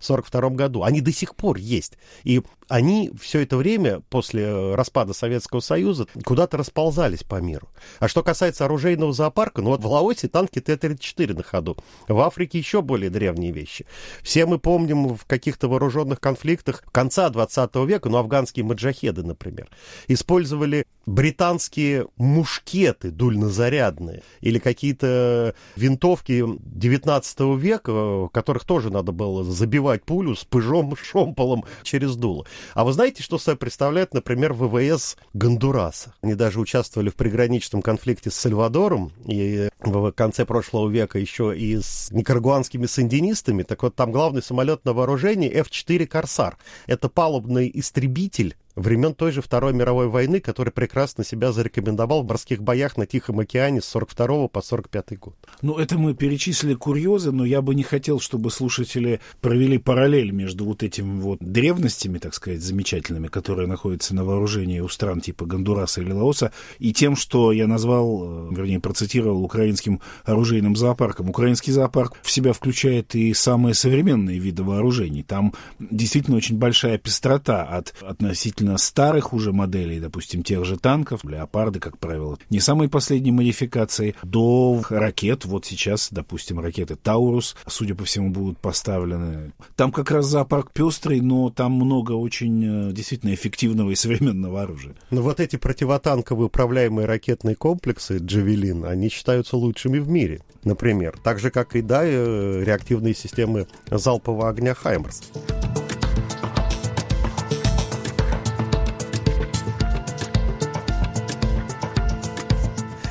41-42 0.00 0.54
году. 0.54 0.84
Они 0.84 1.00
до 1.00 1.12
сих 1.12 1.34
пор 1.34 1.56
есть. 1.56 1.98
И 2.22 2.42
они 2.68 3.10
все 3.20 3.40
это 3.40 3.56
время 3.56 4.00
после 4.08 4.74
распада 4.74 5.12
Советского 5.12 5.60
Союза 5.60 6.06
куда-то 6.24 6.56
расползались 6.56 7.24
по 7.24 7.40
миру. 7.40 7.68
А 7.98 8.06
что 8.06 8.22
касается 8.22 8.64
оружейного 8.64 9.12
зоопарка, 9.12 9.62
ну 9.62 9.70
вот 9.70 9.82
в 9.82 9.86
Лаосе 9.86 10.28
танки 10.28 10.60
Т-34 10.60 11.34
на 11.34 11.42
ходу. 11.42 11.76
В 12.06 12.20
Африке 12.20 12.58
еще 12.58 12.80
более 12.80 13.10
древние 13.10 13.50
вещи. 13.50 13.84
Все 14.22 14.46
мы 14.46 14.60
помним 14.60 15.16
в 15.16 15.24
каких-то 15.24 15.66
вооруженных 15.68 16.20
конфликтах 16.20 16.84
конца 16.92 17.28
20 17.30 17.74
века, 17.86 18.08
ну 18.08 18.18
афганские 18.18 18.64
маджахеды, 18.64 19.24
например, 19.24 19.68
использовали 20.06 20.86
британские 21.06 22.08
мушкеты 22.16 23.10
дульнозарядные 23.10 24.22
или 24.40 24.58
какие-то 24.58 25.54
винтовки 25.76 26.44
19 26.58 27.40
века, 27.56 28.28
которых 28.32 28.64
тоже 28.64 28.90
надо 28.90 29.12
было 29.12 29.44
забивать 29.44 30.04
пулю 30.04 30.34
с 30.34 30.44
пыжом, 30.44 30.96
шомполом 31.02 31.64
через 31.82 32.16
дуло. 32.16 32.46
А 32.74 32.84
вы 32.84 32.92
знаете, 32.92 33.22
что 33.22 33.38
собой 33.38 33.58
представляет, 33.58 34.14
например, 34.14 34.52
ВВС 34.52 35.16
Гондураса? 35.32 36.14
Они 36.22 36.34
даже 36.34 36.60
участвовали 36.60 37.08
в 37.08 37.14
приграничном 37.14 37.82
конфликте 37.82 38.30
с 38.30 38.34
Сальвадором, 38.34 39.12
и 39.24 39.68
в 39.80 40.10
конце 40.12 40.44
прошлого 40.44 40.88
века 40.88 41.18
еще 41.18 41.56
и 41.56 41.78
с 41.80 42.10
никарагуанскими 42.10 42.86
сандинистами. 42.86 43.62
Так 43.62 43.82
вот, 43.82 43.94
там 43.94 44.10
главный 44.10 44.42
самолет 44.42 44.84
на 44.84 44.92
вооружении 44.92 45.50
F-4 45.50 46.06
«Корсар». 46.06 46.58
Это 46.86 47.08
палубный 47.08 47.70
истребитель 47.72 48.56
времен 48.76 49.14
той 49.14 49.32
же 49.32 49.42
Второй 49.42 49.72
мировой 49.72 50.08
войны, 50.08 50.40
который 50.40 50.70
прекрасно 50.70 51.24
себя 51.24 51.50
зарекомендовал 51.50 52.22
в 52.22 52.26
морских 52.28 52.62
боях 52.62 52.96
на 52.96 53.06
Тихом 53.06 53.40
океане 53.40 53.80
с 53.80 53.86
42 53.86 54.48
по 54.48 54.62
45 54.62 55.18
год. 55.18 55.34
Ну, 55.62 55.78
это 55.78 55.98
мы 55.98 56.14
перечислили 56.14 56.74
курьезы, 56.74 57.32
но 57.32 57.44
я 57.44 57.62
бы 57.62 57.74
не 57.74 57.82
хотел, 57.82 58.20
чтобы 58.20 58.50
слушатели 58.50 59.20
провели 59.40 59.78
параллель 59.78 60.30
между 60.30 60.64
вот 60.66 60.82
этими 60.82 61.20
вот 61.20 61.38
древностями, 61.40 62.18
так 62.18 62.34
сказать, 62.34 62.60
замечательными, 62.60 63.28
которые 63.28 63.66
находятся 63.66 64.14
на 64.14 64.24
вооружении 64.24 64.80
у 64.80 64.88
стран 64.88 65.20
типа 65.20 65.46
Гондураса 65.46 66.02
или 66.02 66.12
Лаоса, 66.12 66.52
и 66.78 66.92
тем, 66.92 67.16
что 67.16 67.52
я 67.52 67.66
назвал, 67.66 68.50
э, 68.50 68.54
вернее, 68.54 68.80
процитировал 68.80 69.42
украинским 69.42 70.00
оружейным 70.24 70.76
зоопарком. 70.76 71.30
Украинский 71.30 71.72
зоопарк 71.72 72.14
в 72.22 72.30
себя 72.30 72.52
включает 72.52 73.14
и 73.14 73.32
самые 73.32 73.74
современные 73.74 74.38
виды 74.38 74.62
вооружений. 74.62 75.22
Там 75.22 75.54
действительно 75.78 76.36
очень 76.36 76.58
большая 76.58 76.98
пестрота 76.98 77.64
от 77.64 77.94
относительно 78.02 78.65
относительно 78.66 78.78
старых 78.78 79.32
уже 79.32 79.52
моделей, 79.52 80.00
допустим, 80.00 80.42
тех 80.42 80.64
же 80.64 80.76
танков, 80.76 81.24
леопарды, 81.24 81.80
как 81.80 81.98
правило, 81.98 82.38
не 82.50 82.60
самой 82.60 82.88
последней 82.88 83.32
модификации, 83.32 84.14
до 84.22 84.82
ракет. 84.88 85.44
Вот 85.44 85.64
сейчас, 85.64 86.08
допустим, 86.10 86.60
ракеты 86.60 86.96
Таурус, 86.96 87.56
судя 87.66 87.94
по 87.94 88.04
всему, 88.04 88.30
будут 88.30 88.58
поставлены. 88.58 89.52
Там 89.76 89.92
как 89.92 90.10
раз 90.10 90.26
зоопарк 90.26 90.72
пестрый, 90.72 91.20
но 91.20 91.50
там 91.50 91.72
много 91.72 92.12
очень 92.12 92.90
э, 92.90 92.92
действительно 92.92 93.34
эффективного 93.34 93.90
и 93.90 93.94
современного 93.94 94.62
оружия. 94.62 94.94
Но 95.10 95.22
вот 95.22 95.40
эти 95.40 95.56
противотанковые 95.56 96.46
управляемые 96.46 97.06
ракетные 97.06 97.56
комплексы 97.56 98.18
«Джавелин», 98.18 98.84
они 98.84 99.08
считаются 99.08 99.56
лучшими 99.56 99.98
в 99.98 100.08
мире, 100.08 100.40
например. 100.64 101.18
Так 101.22 101.38
же, 101.38 101.50
как 101.50 101.76
и, 101.76 101.82
да, 101.82 102.02
э, 102.04 102.62
реактивные 102.64 103.14
системы 103.14 103.66
залпового 103.90 104.48
огня 104.48 104.74
«Хаймерс». 104.74 105.22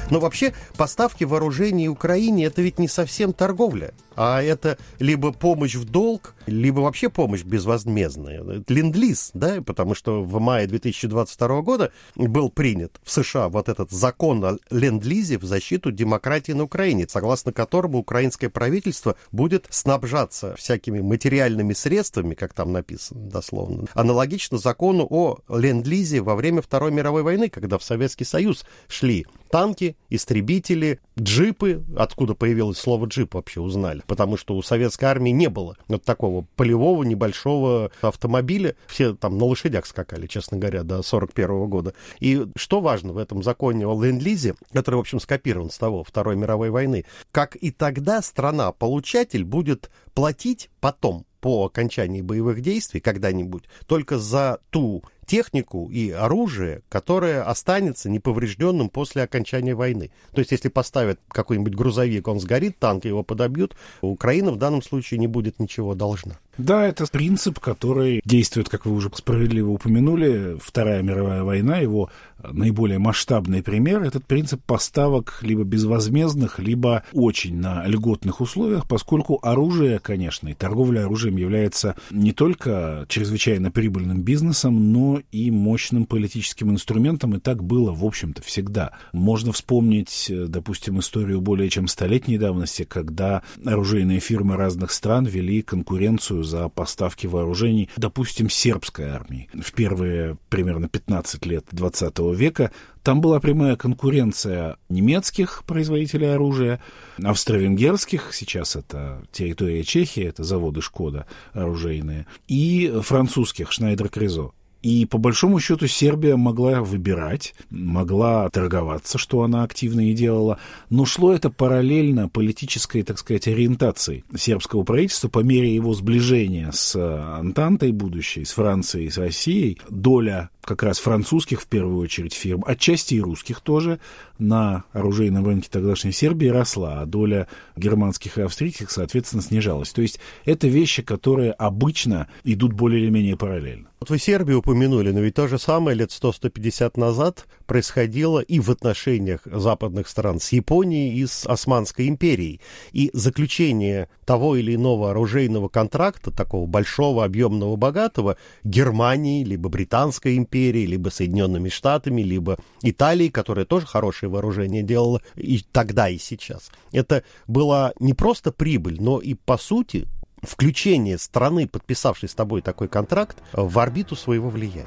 Но 0.10 0.20
вообще 0.20 0.54
поставки 0.78 1.24
вооружений 1.24 1.90
Украине 1.90 2.46
это 2.46 2.62
ведь 2.62 2.80
не 2.80 2.88
совсем 2.88 3.34
торговля 3.34 3.94
а 4.16 4.42
это 4.42 4.78
либо 5.00 5.32
помощь 5.32 5.76
в 5.76 5.86
долг, 5.86 6.36
либо 6.46 6.80
вообще 6.80 7.10
помощь 7.10 7.44
безвозмездная. 7.44 8.64
Ленд-лиз, 8.68 9.32
да, 9.34 9.62
потому 9.62 9.96
что 9.96 10.24
в 10.24 10.40
мае 10.40 10.68
2022 10.68 11.62
года 11.62 11.92
был 12.16 12.50
принят 12.50 13.00
в 13.04 13.12
США 13.12 13.50
вот 13.50 13.70
этот 13.70 13.92
закон 13.92 14.44
о 14.46 14.58
ленд-лизе 14.70 15.38
в 15.38 15.44
защиту 15.44 15.92
демократии 15.92 16.54
на 16.54 16.64
Украине, 16.64 17.08
согласно 17.10 17.52
которому 17.52 18.00
украинское 18.00 18.50
правительство 18.50 19.16
будет 19.32 19.68
снабжаться 19.70 20.56
всякими 20.56 21.02
материальными 21.02 21.74
средствами, 21.74 22.36
как 22.36 22.54
там 22.54 22.72
написано 22.72 23.30
дословно, 23.30 23.86
аналогично 23.94 24.58
закону 24.58 25.08
о 25.10 25.40
ленд-лизе 25.50 26.22
во 26.22 26.36
время 26.36 26.62
Второй 26.62 26.92
мировой 26.92 27.24
войны, 27.24 27.50
когда 27.50 27.78
в 27.78 27.84
Советский 27.84 28.26
Союз 28.26 28.66
шли 28.88 29.26
танки, 29.50 29.95
истребители, 30.10 31.00
джипы, 31.20 31.84
откуда 31.98 32.36
появилось 32.36 32.78
слово 32.78 33.06
джип 33.06 33.34
вообще 33.34 33.62
узнали, 33.62 34.02
потому 34.08 34.38
что 34.38 34.56
у 34.56 34.62
советской 34.62 35.06
армии 35.06 35.32
не 35.32 35.50
было 35.50 35.78
вот 35.88 36.04
такого 36.04 36.46
полевого 36.56 37.04
небольшого 37.04 37.92
автомобиля. 38.02 38.76
Все 38.88 39.14
там 39.16 39.38
на 39.38 39.46
лошадях 39.46 39.86
скакали, 39.86 40.28
честно 40.28 40.58
говоря, 40.58 40.84
до 40.84 41.02
41 41.02 41.68
года. 41.68 41.94
И 42.20 42.46
что 42.56 42.82
важно 42.82 43.14
в 43.14 43.18
этом 43.18 43.44
законе 43.44 43.88
о 43.88 44.02
ленд-лизе, 44.02 44.56
который, 44.72 44.96
в 44.96 45.00
общем, 45.00 45.20
скопирован 45.20 45.70
с 45.70 45.78
того 45.78 46.04
Второй 46.04 46.36
мировой 46.36 46.70
войны, 46.70 47.06
как 47.32 47.56
и 47.56 47.72
тогда 47.72 48.22
страна-получатель 48.22 49.44
будет 49.44 49.90
платить 50.14 50.70
потом 50.80 51.26
по 51.46 51.66
окончании 51.66 52.22
боевых 52.22 52.62
действий 52.62 53.00
когда-нибудь 53.00 53.66
только 53.86 54.18
за 54.18 54.58
ту 54.72 55.04
технику 55.26 55.90
и 55.92 56.12
оружие, 56.12 56.82
которое 56.90 57.44
останется 57.44 58.10
неповрежденным 58.10 58.90
после 58.90 59.24
окончания 59.24 59.76
войны. 59.76 60.12
То 60.34 60.40
есть, 60.40 60.52
если 60.52 60.70
поставят 60.70 61.20
какой-нибудь 61.28 61.76
грузовик, 61.76 62.28
он 62.28 62.40
сгорит, 62.40 62.80
танк 62.80 63.06
его 63.06 63.24
подобьют, 63.24 63.76
Украина 64.02 64.52
в 64.52 64.58
данном 64.58 64.82
случае 64.82 65.20
не 65.20 65.28
будет 65.28 65.60
ничего 65.60 65.96
должна. 65.96 66.40
Да, 66.58 66.86
это 66.88 67.06
принцип, 67.08 67.60
который 67.60 68.22
действует, 68.26 68.70
как 68.70 68.86
вы 68.86 68.94
уже 68.94 69.10
справедливо 69.14 69.72
упомянули, 69.72 70.58
Вторая 70.62 71.02
мировая 71.02 71.44
война, 71.44 71.78
его 71.78 72.10
наиболее 72.52 73.00
масштабный 73.00 73.64
пример, 73.64 74.04
этот 74.04 74.26
принцип 74.26 74.62
поставок 74.64 75.40
либо 75.42 75.64
безвозмездных, 75.64 76.60
либо 76.60 77.04
очень 77.14 77.58
на 77.58 77.86
льготных 77.86 78.42
условиях, 78.42 78.88
поскольку 78.88 79.40
оружие, 79.42 80.00
конечно, 80.00 80.50
и 80.50 80.54
торговля 80.54 81.06
оружием 81.06 81.38
является 81.38 81.96
не 82.12 82.32
только 82.32 83.06
чрезвычайно 83.10 83.72
прибыльным 83.72 84.22
бизнесом, 84.22 84.92
но 84.92 85.22
и 85.32 85.52
мощным 85.52 86.06
политическим 86.06 86.72
инструментом, 86.72 87.36
и 87.36 87.40
так 87.40 87.64
было, 87.64 87.92
в 87.92 88.06
общем-то, 88.06 88.42
всегда. 88.44 88.92
Можно 89.12 89.52
вспомнить, 89.52 90.28
допустим, 90.30 91.00
историю 91.00 91.42
более 91.42 91.70
чем 91.70 91.88
столетней 91.88 92.38
давности, 92.38 92.84
когда 92.84 93.44
оружейные 93.66 94.20
фирмы 94.20 94.56
разных 94.56 94.92
стран 94.92 95.26
вели 95.26 95.62
конкуренцию 95.62 96.44
за 96.46 96.70
поставки 96.70 97.28
вооружений, 97.28 97.90
допустим, 97.98 98.50
сербской 98.50 99.10
армии. 99.10 99.50
В 99.54 99.74
первые 99.74 100.38
примерно 100.50 100.88
15 100.88 101.46
лет 101.46 101.66
20 101.72 102.20
века 102.36 102.72
там 103.04 103.22
была 103.22 103.40
прямая 103.40 103.76
конкуренция 103.76 104.78
немецких 104.90 105.64
производителей 105.66 106.34
оружия, 106.34 106.82
австро-венгерских, 107.24 108.34
сейчас 108.34 108.76
это 108.76 109.24
территория 109.32 109.84
Чехии, 109.84 110.24
это 110.24 110.44
заводы 110.44 110.82
Шкода 110.82 111.28
оружейные, 111.54 112.26
и 112.48 112.92
французских, 113.04 113.72
Шнайдер 113.72 114.10
Кризо. 114.10 114.52
И 114.86 115.08
по 115.08 115.18
большому 115.18 115.60
счету 115.60 115.88
Сербия 115.88 116.36
могла 116.36 116.84
выбирать, 116.84 117.56
могла 117.72 118.48
торговаться, 118.52 119.18
что 119.18 119.42
она 119.42 119.64
активно 119.64 120.12
и 120.12 120.14
делала, 120.14 120.60
но 120.92 121.06
шло 121.06 121.34
это 121.34 121.50
параллельно 121.50 122.30
политической, 122.30 123.02
так 123.02 123.18
сказать, 123.18 123.48
ориентации 123.48 124.24
сербского 124.38 124.84
правительства 124.84 125.28
по 125.28 125.40
мере 125.40 125.74
его 125.74 125.96
сближения 125.96 126.70
с 126.72 126.96
Антантой 126.96 127.94
будущей, 127.94 128.46
с 128.46 128.52
Францией, 128.52 129.10
с 129.10 129.18
Россией. 129.18 129.80
Доля 129.90 130.52
как 130.66 130.84
раз 130.84 131.00
французских, 131.00 131.62
в 131.62 131.68
первую 131.68 132.00
очередь, 132.00 132.34
фирм, 132.34 132.64
отчасти 132.66 133.16
и 133.16 133.22
русских 133.22 133.62
тоже, 133.62 134.00
на 134.38 134.84
оружейном 134.92 135.46
рынке 135.46 135.70
тогдашней 135.72 136.12
Сербии 136.12 136.48
росла, 136.48 137.02
а 137.02 137.06
доля 137.06 137.48
германских 137.76 138.38
и 138.38 138.42
австрийских, 138.42 138.92
соответственно, 138.92 139.42
снижалась. 139.42 139.92
То 139.92 140.02
есть 140.02 140.20
это 140.44 140.68
вещи, 140.68 141.02
которые 141.02 141.52
обычно 141.52 142.28
идут 142.44 142.74
более 142.74 143.02
или 143.04 143.10
менее 143.10 143.38
параллельно. 143.38 143.88
Вот 144.00 144.10
вы 144.10 144.20
Сербию 144.20 144.60
упомянули, 144.60 145.12
но 145.12 145.22
ведь 145.22 145.36
то 145.36 145.48
же 145.48 145.58
самое 145.58 145.98
лет 145.98 146.10
100-150 146.10 147.00
назад 147.00 147.48
происходило 147.66 148.40
и 148.40 148.60
в 148.60 148.70
отношениях 148.70 149.42
западных 149.46 150.08
стран 150.08 150.40
с 150.40 150.52
Японией 150.52 151.18
и 151.18 151.26
с 151.26 151.48
Османской 151.48 152.08
империей. 152.08 152.60
И 152.92 153.10
заключение 153.14 154.10
того 154.26 154.58
или 154.58 154.76
иного 154.76 155.12
оружейного 155.12 155.70
контракта, 155.70 156.30
такого 156.30 156.68
большого, 156.68 157.24
объемного, 157.24 157.78
богатого, 157.78 158.38
Германии, 158.64 159.44
либо 159.44 159.70
Британской 159.70 160.38
империи, 160.38 160.55
либо 160.56 161.10
Соединенными 161.10 161.70
Штатами, 161.70 162.22
либо 162.22 162.58
Италией, 162.82 163.30
которая 163.30 163.66
тоже 163.66 163.86
хорошее 163.86 164.30
вооружение 164.30 164.84
делала 164.84 165.22
и 165.36 165.64
тогда, 165.72 166.10
и 166.10 166.18
сейчас. 166.18 166.72
Это 166.92 167.24
была 167.48 167.94
не 168.00 168.14
просто 168.14 168.52
прибыль, 168.52 168.98
но 169.00 169.20
и, 169.20 169.34
по 169.34 169.58
сути, 169.58 170.08
включение 170.42 171.18
страны, 171.18 171.68
подписавшей 171.68 172.30
с 172.30 172.36
тобой 172.36 172.62
такой 172.62 172.88
контракт, 172.88 173.38
в 173.54 173.78
орбиту 173.80 174.16
своего 174.16 174.50
влияния. 174.50 174.86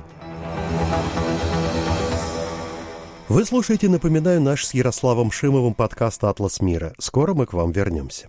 Вы 3.29 3.45
слушаете, 3.45 3.91
напоминаю, 3.91 4.41
наш 4.41 4.65
с 4.65 4.73
Ярославом 4.73 5.31
Шимовым 5.31 5.75
подкаст 5.75 6.25
«Атлас 6.25 6.61
мира». 6.61 6.95
Скоро 6.99 7.35
мы 7.35 7.45
к 7.45 7.53
вам 7.53 7.73
вернемся. 7.73 8.29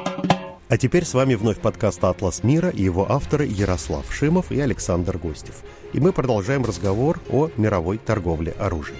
А 0.71 0.77
теперь 0.77 1.03
с 1.03 1.13
вами 1.13 1.35
вновь 1.35 1.59
подкаст 1.59 2.01
«Атлас 2.01 2.45
мира» 2.45 2.69
и 2.69 2.81
его 2.81 3.11
авторы 3.11 3.45
Ярослав 3.45 4.05
Шимов 4.09 4.53
и 4.53 4.61
Александр 4.61 5.17
Гостев. 5.17 5.63
И 5.91 5.99
мы 5.99 6.13
продолжаем 6.13 6.63
разговор 6.63 7.19
о 7.29 7.49
мировой 7.57 7.97
торговле 7.97 8.53
оружием. 8.57 8.95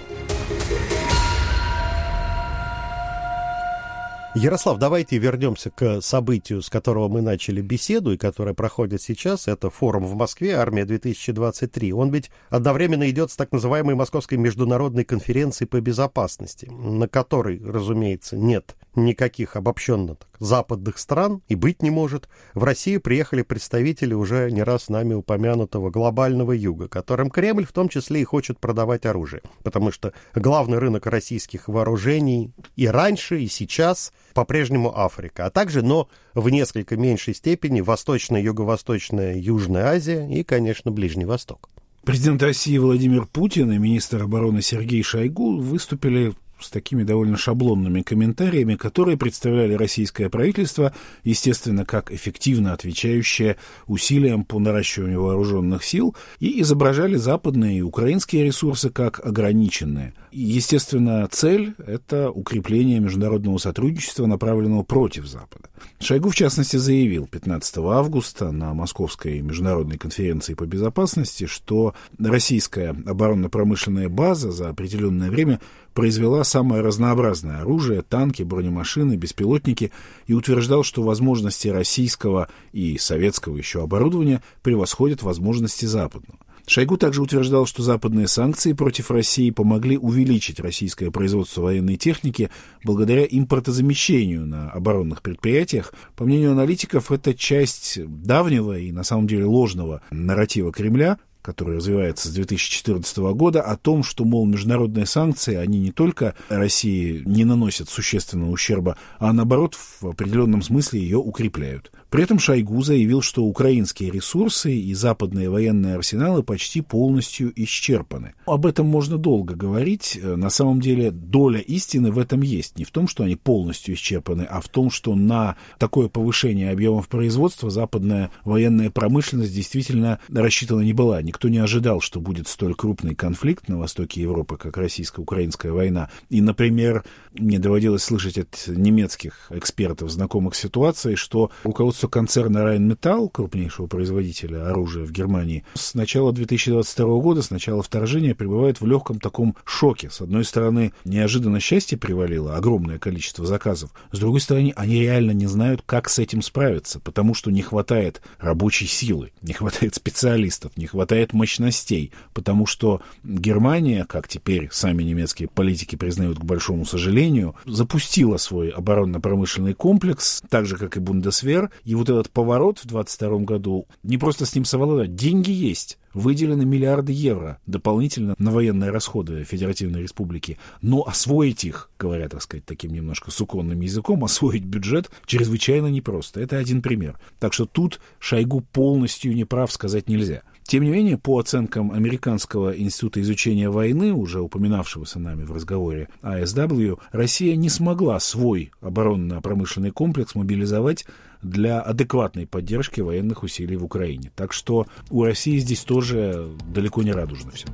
Ярослав, 4.34 4.78
давайте 4.78 5.18
вернемся 5.18 5.70
к 5.70 6.00
событию, 6.00 6.62
с 6.62 6.70
которого 6.70 7.08
мы 7.08 7.20
начали 7.20 7.60
беседу 7.60 8.12
и 8.12 8.16
которое 8.16 8.54
проходит 8.54 9.02
сейчас. 9.02 9.46
Это 9.46 9.68
форум 9.68 10.06
в 10.06 10.14
Москве 10.14 10.54
«Армия-2023». 10.54 11.92
Он 11.92 12.10
ведь 12.10 12.30
одновременно 12.48 13.10
идет 13.10 13.30
с 13.30 13.36
так 13.36 13.52
называемой 13.52 13.94
Московской 13.94 14.38
международной 14.38 15.04
конференцией 15.04 15.68
по 15.68 15.82
безопасности, 15.82 16.64
на 16.64 17.08
которой, 17.08 17.62
разумеется, 17.62 18.38
нет 18.38 18.74
никаких 18.94 19.56
обобщенно 19.56 20.16
так, 20.16 20.28
западных 20.38 20.98
стран 20.98 21.42
и 21.48 21.54
быть 21.54 21.82
не 21.82 21.90
может. 21.90 22.28
В 22.54 22.64
Россию 22.64 23.00
приехали 23.00 23.42
представители 23.42 24.14
уже 24.14 24.50
не 24.50 24.62
раз 24.62 24.88
нами 24.88 25.14
упомянутого 25.14 25.90
глобального 25.90 26.52
юга, 26.52 26.88
которым 26.88 27.30
Кремль 27.30 27.64
в 27.64 27.72
том 27.72 27.88
числе 27.88 28.20
и 28.20 28.24
хочет 28.24 28.58
продавать 28.58 29.06
оружие. 29.06 29.42
Потому 29.62 29.92
что 29.92 30.12
главный 30.34 30.78
рынок 30.78 31.06
российских 31.06 31.68
вооружений 31.68 32.52
и 32.76 32.86
раньше, 32.86 33.40
и 33.40 33.48
сейчас 33.48 34.12
по-прежнему 34.34 34.96
Африка, 34.96 35.46
а 35.46 35.50
также, 35.50 35.82
но 35.82 36.08
в 36.34 36.48
несколько 36.48 36.96
меньшей 36.96 37.34
степени 37.34 37.80
Восточная, 37.80 38.42
Юго-Восточная, 38.42 39.36
Южная 39.36 39.86
Азия 39.86 40.28
и, 40.28 40.42
конечно, 40.42 40.90
Ближний 40.90 41.24
Восток. 41.24 41.68
Президент 42.04 42.42
России 42.42 42.78
Владимир 42.78 43.26
Путин 43.26 43.70
и 43.70 43.78
министр 43.78 44.24
обороны 44.24 44.60
Сергей 44.60 45.02
Шойгу 45.04 45.60
выступили 45.60 46.32
с 46.62 46.70
такими 46.70 47.02
довольно 47.02 47.36
шаблонными 47.36 48.02
комментариями, 48.02 48.76
которые 48.76 49.16
представляли 49.16 49.74
российское 49.74 50.28
правительство, 50.28 50.94
естественно, 51.24 51.84
как 51.84 52.12
эффективно 52.12 52.72
отвечающее 52.72 53.56
усилиям 53.86 54.44
по 54.44 54.58
наращиванию 54.58 55.22
вооруженных 55.22 55.84
сил, 55.84 56.16
и 56.38 56.60
изображали 56.62 57.16
западные 57.16 57.78
и 57.78 57.82
украинские 57.82 58.44
ресурсы 58.44 58.90
как 58.90 59.24
ограниченные. 59.24 60.14
Естественно, 60.32 61.28
цель— 61.30 61.74
это 61.86 62.30
укрепление 62.30 63.00
международного 63.00 63.58
сотрудничества, 63.58 64.24
направленного 64.26 64.82
против 64.82 65.26
Запада. 65.26 65.68
Шойгу, 66.00 66.30
в 66.30 66.34
частности, 66.34 66.76
заявил 66.76 67.26
15 67.26 67.78
августа 67.78 68.50
на 68.50 68.72
Московской 68.72 69.40
международной 69.40 69.98
конференции 69.98 70.54
по 70.54 70.64
безопасности, 70.64 71.46
что 71.46 71.94
российская 72.18 72.90
оборонно-промышленная 72.90 74.08
база 74.08 74.52
за 74.52 74.68
определенное 74.68 75.30
время 75.30 75.60
произвела 75.94 76.44
самое 76.44 76.82
разнообразное 76.82 77.60
оружие, 77.60 78.02
танки, 78.02 78.42
бронемашины, 78.42 79.16
беспилотники 79.16 79.92
и 80.26 80.34
утверждал, 80.34 80.82
что 80.82 81.02
возможности 81.02 81.68
российского 81.68 82.48
и 82.72 82.98
советского 82.98 83.56
еще 83.56 83.82
оборудования 83.82 84.42
превосходят 84.62 85.22
возможности 85.22 85.86
западного. 85.86 86.38
Шойгу 86.66 86.96
также 86.96 87.22
утверждал, 87.22 87.66
что 87.66 87.82
западные 87.82 88.28
санкции 88.28 88.72
против 88.72 89.10
России 89.10 89.50
помогли 89.50 89.98
увеличить 89.98 90.60
российское 90.60 91.10
производство 91.10 91.62
военной 91.62 91.96
техники 91.96 92.50
благодаря 92.84 93.26
импортозамещению 93.28 94.46
на 94.46 94.70
оборонных 94.70 95.22
предприятиях. 95.22 95.92
По 96.14 96.24
мнению 96.24 96.52
аналитиков, 96.52 97.10
это 97.10 97.34
часть 97.34 97.98
давнего 98.06 98.78
и 98.78 98.92
на 98.92 99.02
самом 99.02 99.26
деле 99.26 99.44
ложного 99.44 100.02
нарратива 100.10 100.72
Кремля, 100.72 101.18
который 101.42 101.76
развивается 101.76 102.28
с 102.28 102.32
2014 102.32 103.18
года, 103.34 103.60
о 103.62 103.76
том, 103.76 104.02
что, 104.02 104.24
мол, 104.24 104.46
международные 104.46 105.06
санкции, 105.06 105.56
они 105.56 105.80
не 105.80 105.92
только 105.92 106.34
России 106.48 107.22
не 107.26 107.44
наносят 107.44 107.88
существенного 107.88 108.50
ущерба, 108.50 108.96
а 109.18 109.32
наоборот, 109.32 109.74
в 109.74 110.06
определенном 110.06 110.62
смысле 110.62 111.00
ее 111.00 111.18
укрепляют. 111.18 111.90
При 112.12 112.24
этом 112.24 112.38
Шойгу 112.38 112.82
заявил, 112.82 113.22
что 113.22 113.42
украинские 113.42 114.10
ресурсы 114.10 114.76
и 114.76 114.92
западные 114.92 115.48
военные 115.48 115.94
арсеналы 115.94 116.42
почти 116.42 116.82
полностью 116.82 117.50
исчерпаны. 117.56 118.34
Об 118.44 118.66
этом 118.66 118.86
можно 118.86 119.16
долго 119.16 119.54
говорить. 119.54 120.20
На 120.22 120.50
самом 120.50 120.82
деле 120.82 121.10
доля 121.10 121.60
истины 121.60 122.12
в 122.12 122.18
этом 122.18 122.42
есть. 122.42 122.76
Не 122.76 122.84
в 122.84 122.90
том, 122.90 123.08
что 123.08 123.24
они 123.24 123.36
полностью 123.36 123.94
исчерпаны, 123.94 124.42
а 124.42 124.60
в 124.60 124.68
том, 124.68 124.90
что 124.90 125.14
на 125.14 125.56
такое 125.78 126.08
повышение 126.08 126.70
объемов 126.70 127.08
производства 127.08 127.70
западная 127.70 128.30
военная 128.44 128.90
промышленность 128.90 129.54
действительно 129.54 130.20
рассчитана 130.28 130.82
не 130.82 130.92
была. 130.92 131.22
Никто 131.22 131.48
не 131.48 131.58
ожидал, 131.58 132.02
что 132.02 132.20
будет 132.20 132.46
столь 132.46 132.74
крупный 132.74 133.14
конфликт 133.14 133.68
на 133.68 133.78
востоке 133.78 134.20
Европы, 134.20 134.58
как 134.58 134.76
российско-украинская 134.76 135.72
война. 135.72 136.10
И, 136.28 136.42
например, 136.42 137.04
мне 137.32 137.58
доводилось 137.58 138.02
слышать 138.02 138.36
от 138.36 138.64
немецких 138.66 139.46
экспертов, 139.48 140.10
знакомых 140.10 140.54
с 140.54 140.60
ситуацией, 140.60 141.16
что 141.16 141.50
руководство 141.64 142.01
руководство 142.02 142.08
концерна 142.08 142.58
Rheinmetall, 142.58 143.30
крупнейшего 143.30 143.86
производителя 143.86 144.68
оружия 144.68 145.04
в 145.04 145.12
Германии, 145.12 145.64
с 145.74 145.94
начала 145.94 146.32
2022 146.32 147.20
года, 147.20 147.42
с 147.42 147.50
начала 147.50 147.82
вторжения, 147.82 148.34
пребывает 148.34 148.80
в 148.80 148.86
легком 148.86 149.20
таком 149.20 149.56
шоке. 149.64 150.10
С 150.10 150.20
одной 150.20 150.44
стороны, 150.44 150.92
неожиданно 151.04 151.60
счастье 151.60 151.98
привалило, 151.98 152.56
огромное 152.56 152.98
количество 152.98 153.46
заказов. 153.46 153.90
С 154.12 154.18
другой 154.18 154.40
стороны, 154.40 154.72
они 154.76 155.00
реально 155.00 155.32
не 155.32 155.46
знают, 155.46 155.82
как 155.86 156.08
с 156.08 156.18
этим 156.18 156.42
справиться, 156.42 157.00
потому 157.00 157.34
что 157.34 157.50
не 157.50 157.62
хватает 157.62 158.22
рабочей 158.38 158.86
силы, 158.86 159.32
не 159.42 159.52
хватает 159.52 159.94
специалистов, 159.94 160.72
не 160.76 160.86
хватает 160.86 161.32
мощностей, 161.32 162.12
потому 162.34 162.66
что 162.66 163.00
Германия, 163.24 164.04
как 164.08 164.28
теперь 164.28 164.68
сами 164.72 165.02
немецкие 165.02 165.48
политики 165.48 165.96
признают 165.96 166.38
к 166.38 166.44
большому 166.44 166.84
сожалению, 166.84 167.54
запустила 167.64 168.36
свой 168.36 168.70
оборонно-промышленный 168.70 169.74
комплекс, 169.74 170.42
так 170.48 170.66
же, 170.66 170.76
как 170.76 170.96
и 170.96 171.00
Бундесвер, 171.00 171.70
и 171.92 171.94
вот 171.94 172.08
этот 172.08 172.30
поворот 172.30 172.78
в 172.78 172.86
22 172.86 173.40
году, 173.40 173.86
не 174.02 174.16
просто 174.16 174.46
с 174.46 174.54
ним 174.54 174.64
совладать, 174.64 175.14
деньги 175.14 175.50
есть. 175.50 175.98
Выделены 176.14 176.64
миллиарды 176.64 177.12
евро 177.12 177.58
дополнительно 177.66 178.34
на 178.38 178.50
военные 178.50 178.90
расходы 178.90 179.44
Федеративной 179.44 180.00
Республики. 180.00 180.58
Но 180.80 181.02
освоить 181.02 181.64
их, 181.64 181.90
говоря, 181.98 182.30
так 182.30 182.40
сказать, 182.40 182.64
таким 182.64 182.94
немножко 182.94 183.30
суконным 183.30 183.78
языком, 183.80 184.24
освоить 184.24 184.64
бюджет 184.64 185.10
чрезвычайно 185.26 185.88
непросто. 185.88 186.40
Это 186.40 186.56
один 186.56 186.80
пример. 186.80 187.20
Так 187.38 187.52
что 187.52 187.66
тут 187.66 188.00
Шойгу 188.18 188.62
полностью 188.62 189.34
неправ 189.34 189.70
сказать 189.70 190.08
нельзя. 190.08 190.44
Тем 190.62 190.84
не 190.84 190.90
менее, 190.90 191.18
по 191.18 191.38
оценкам 191.38 191.92
Американского 191.92 192.74
института 192.78 193.20
изучения 193.20 193.68
войны, 193.68 194.14
уже 194.14 194.40
упоминавшегося 194.40 195.18
нами 195.18 195.44
в 195.44 195.52
разговоре 195.52 196.08
АСW, 196.22 196.98
Россия 197.10 197.56
не 197.56 197.68
смогла 197.68 198.18
свой 198.20 198.70
оборонно-промышленный 198.80 199.90
комплекс 199.90 200.34
мобилизовать 200.34 201.04
для 201.42 201.80
адекватной 201.80 202.46
поддержки 202.46 203.00
военных 203.00 203.42
усилий 203.42 203.76
в 203.76 203.84
Украине. 203.84 204.30
Так 204.34 204.52
что 204.52 204.86
у 205.10 205.24
России 205.24 205.58
здесь 205.58 205.82
тоже 205.82 206.48
далеко 206.68 207.02
не 207.02 207.12
радужно 207.12 207.50
все. 207.52 207.66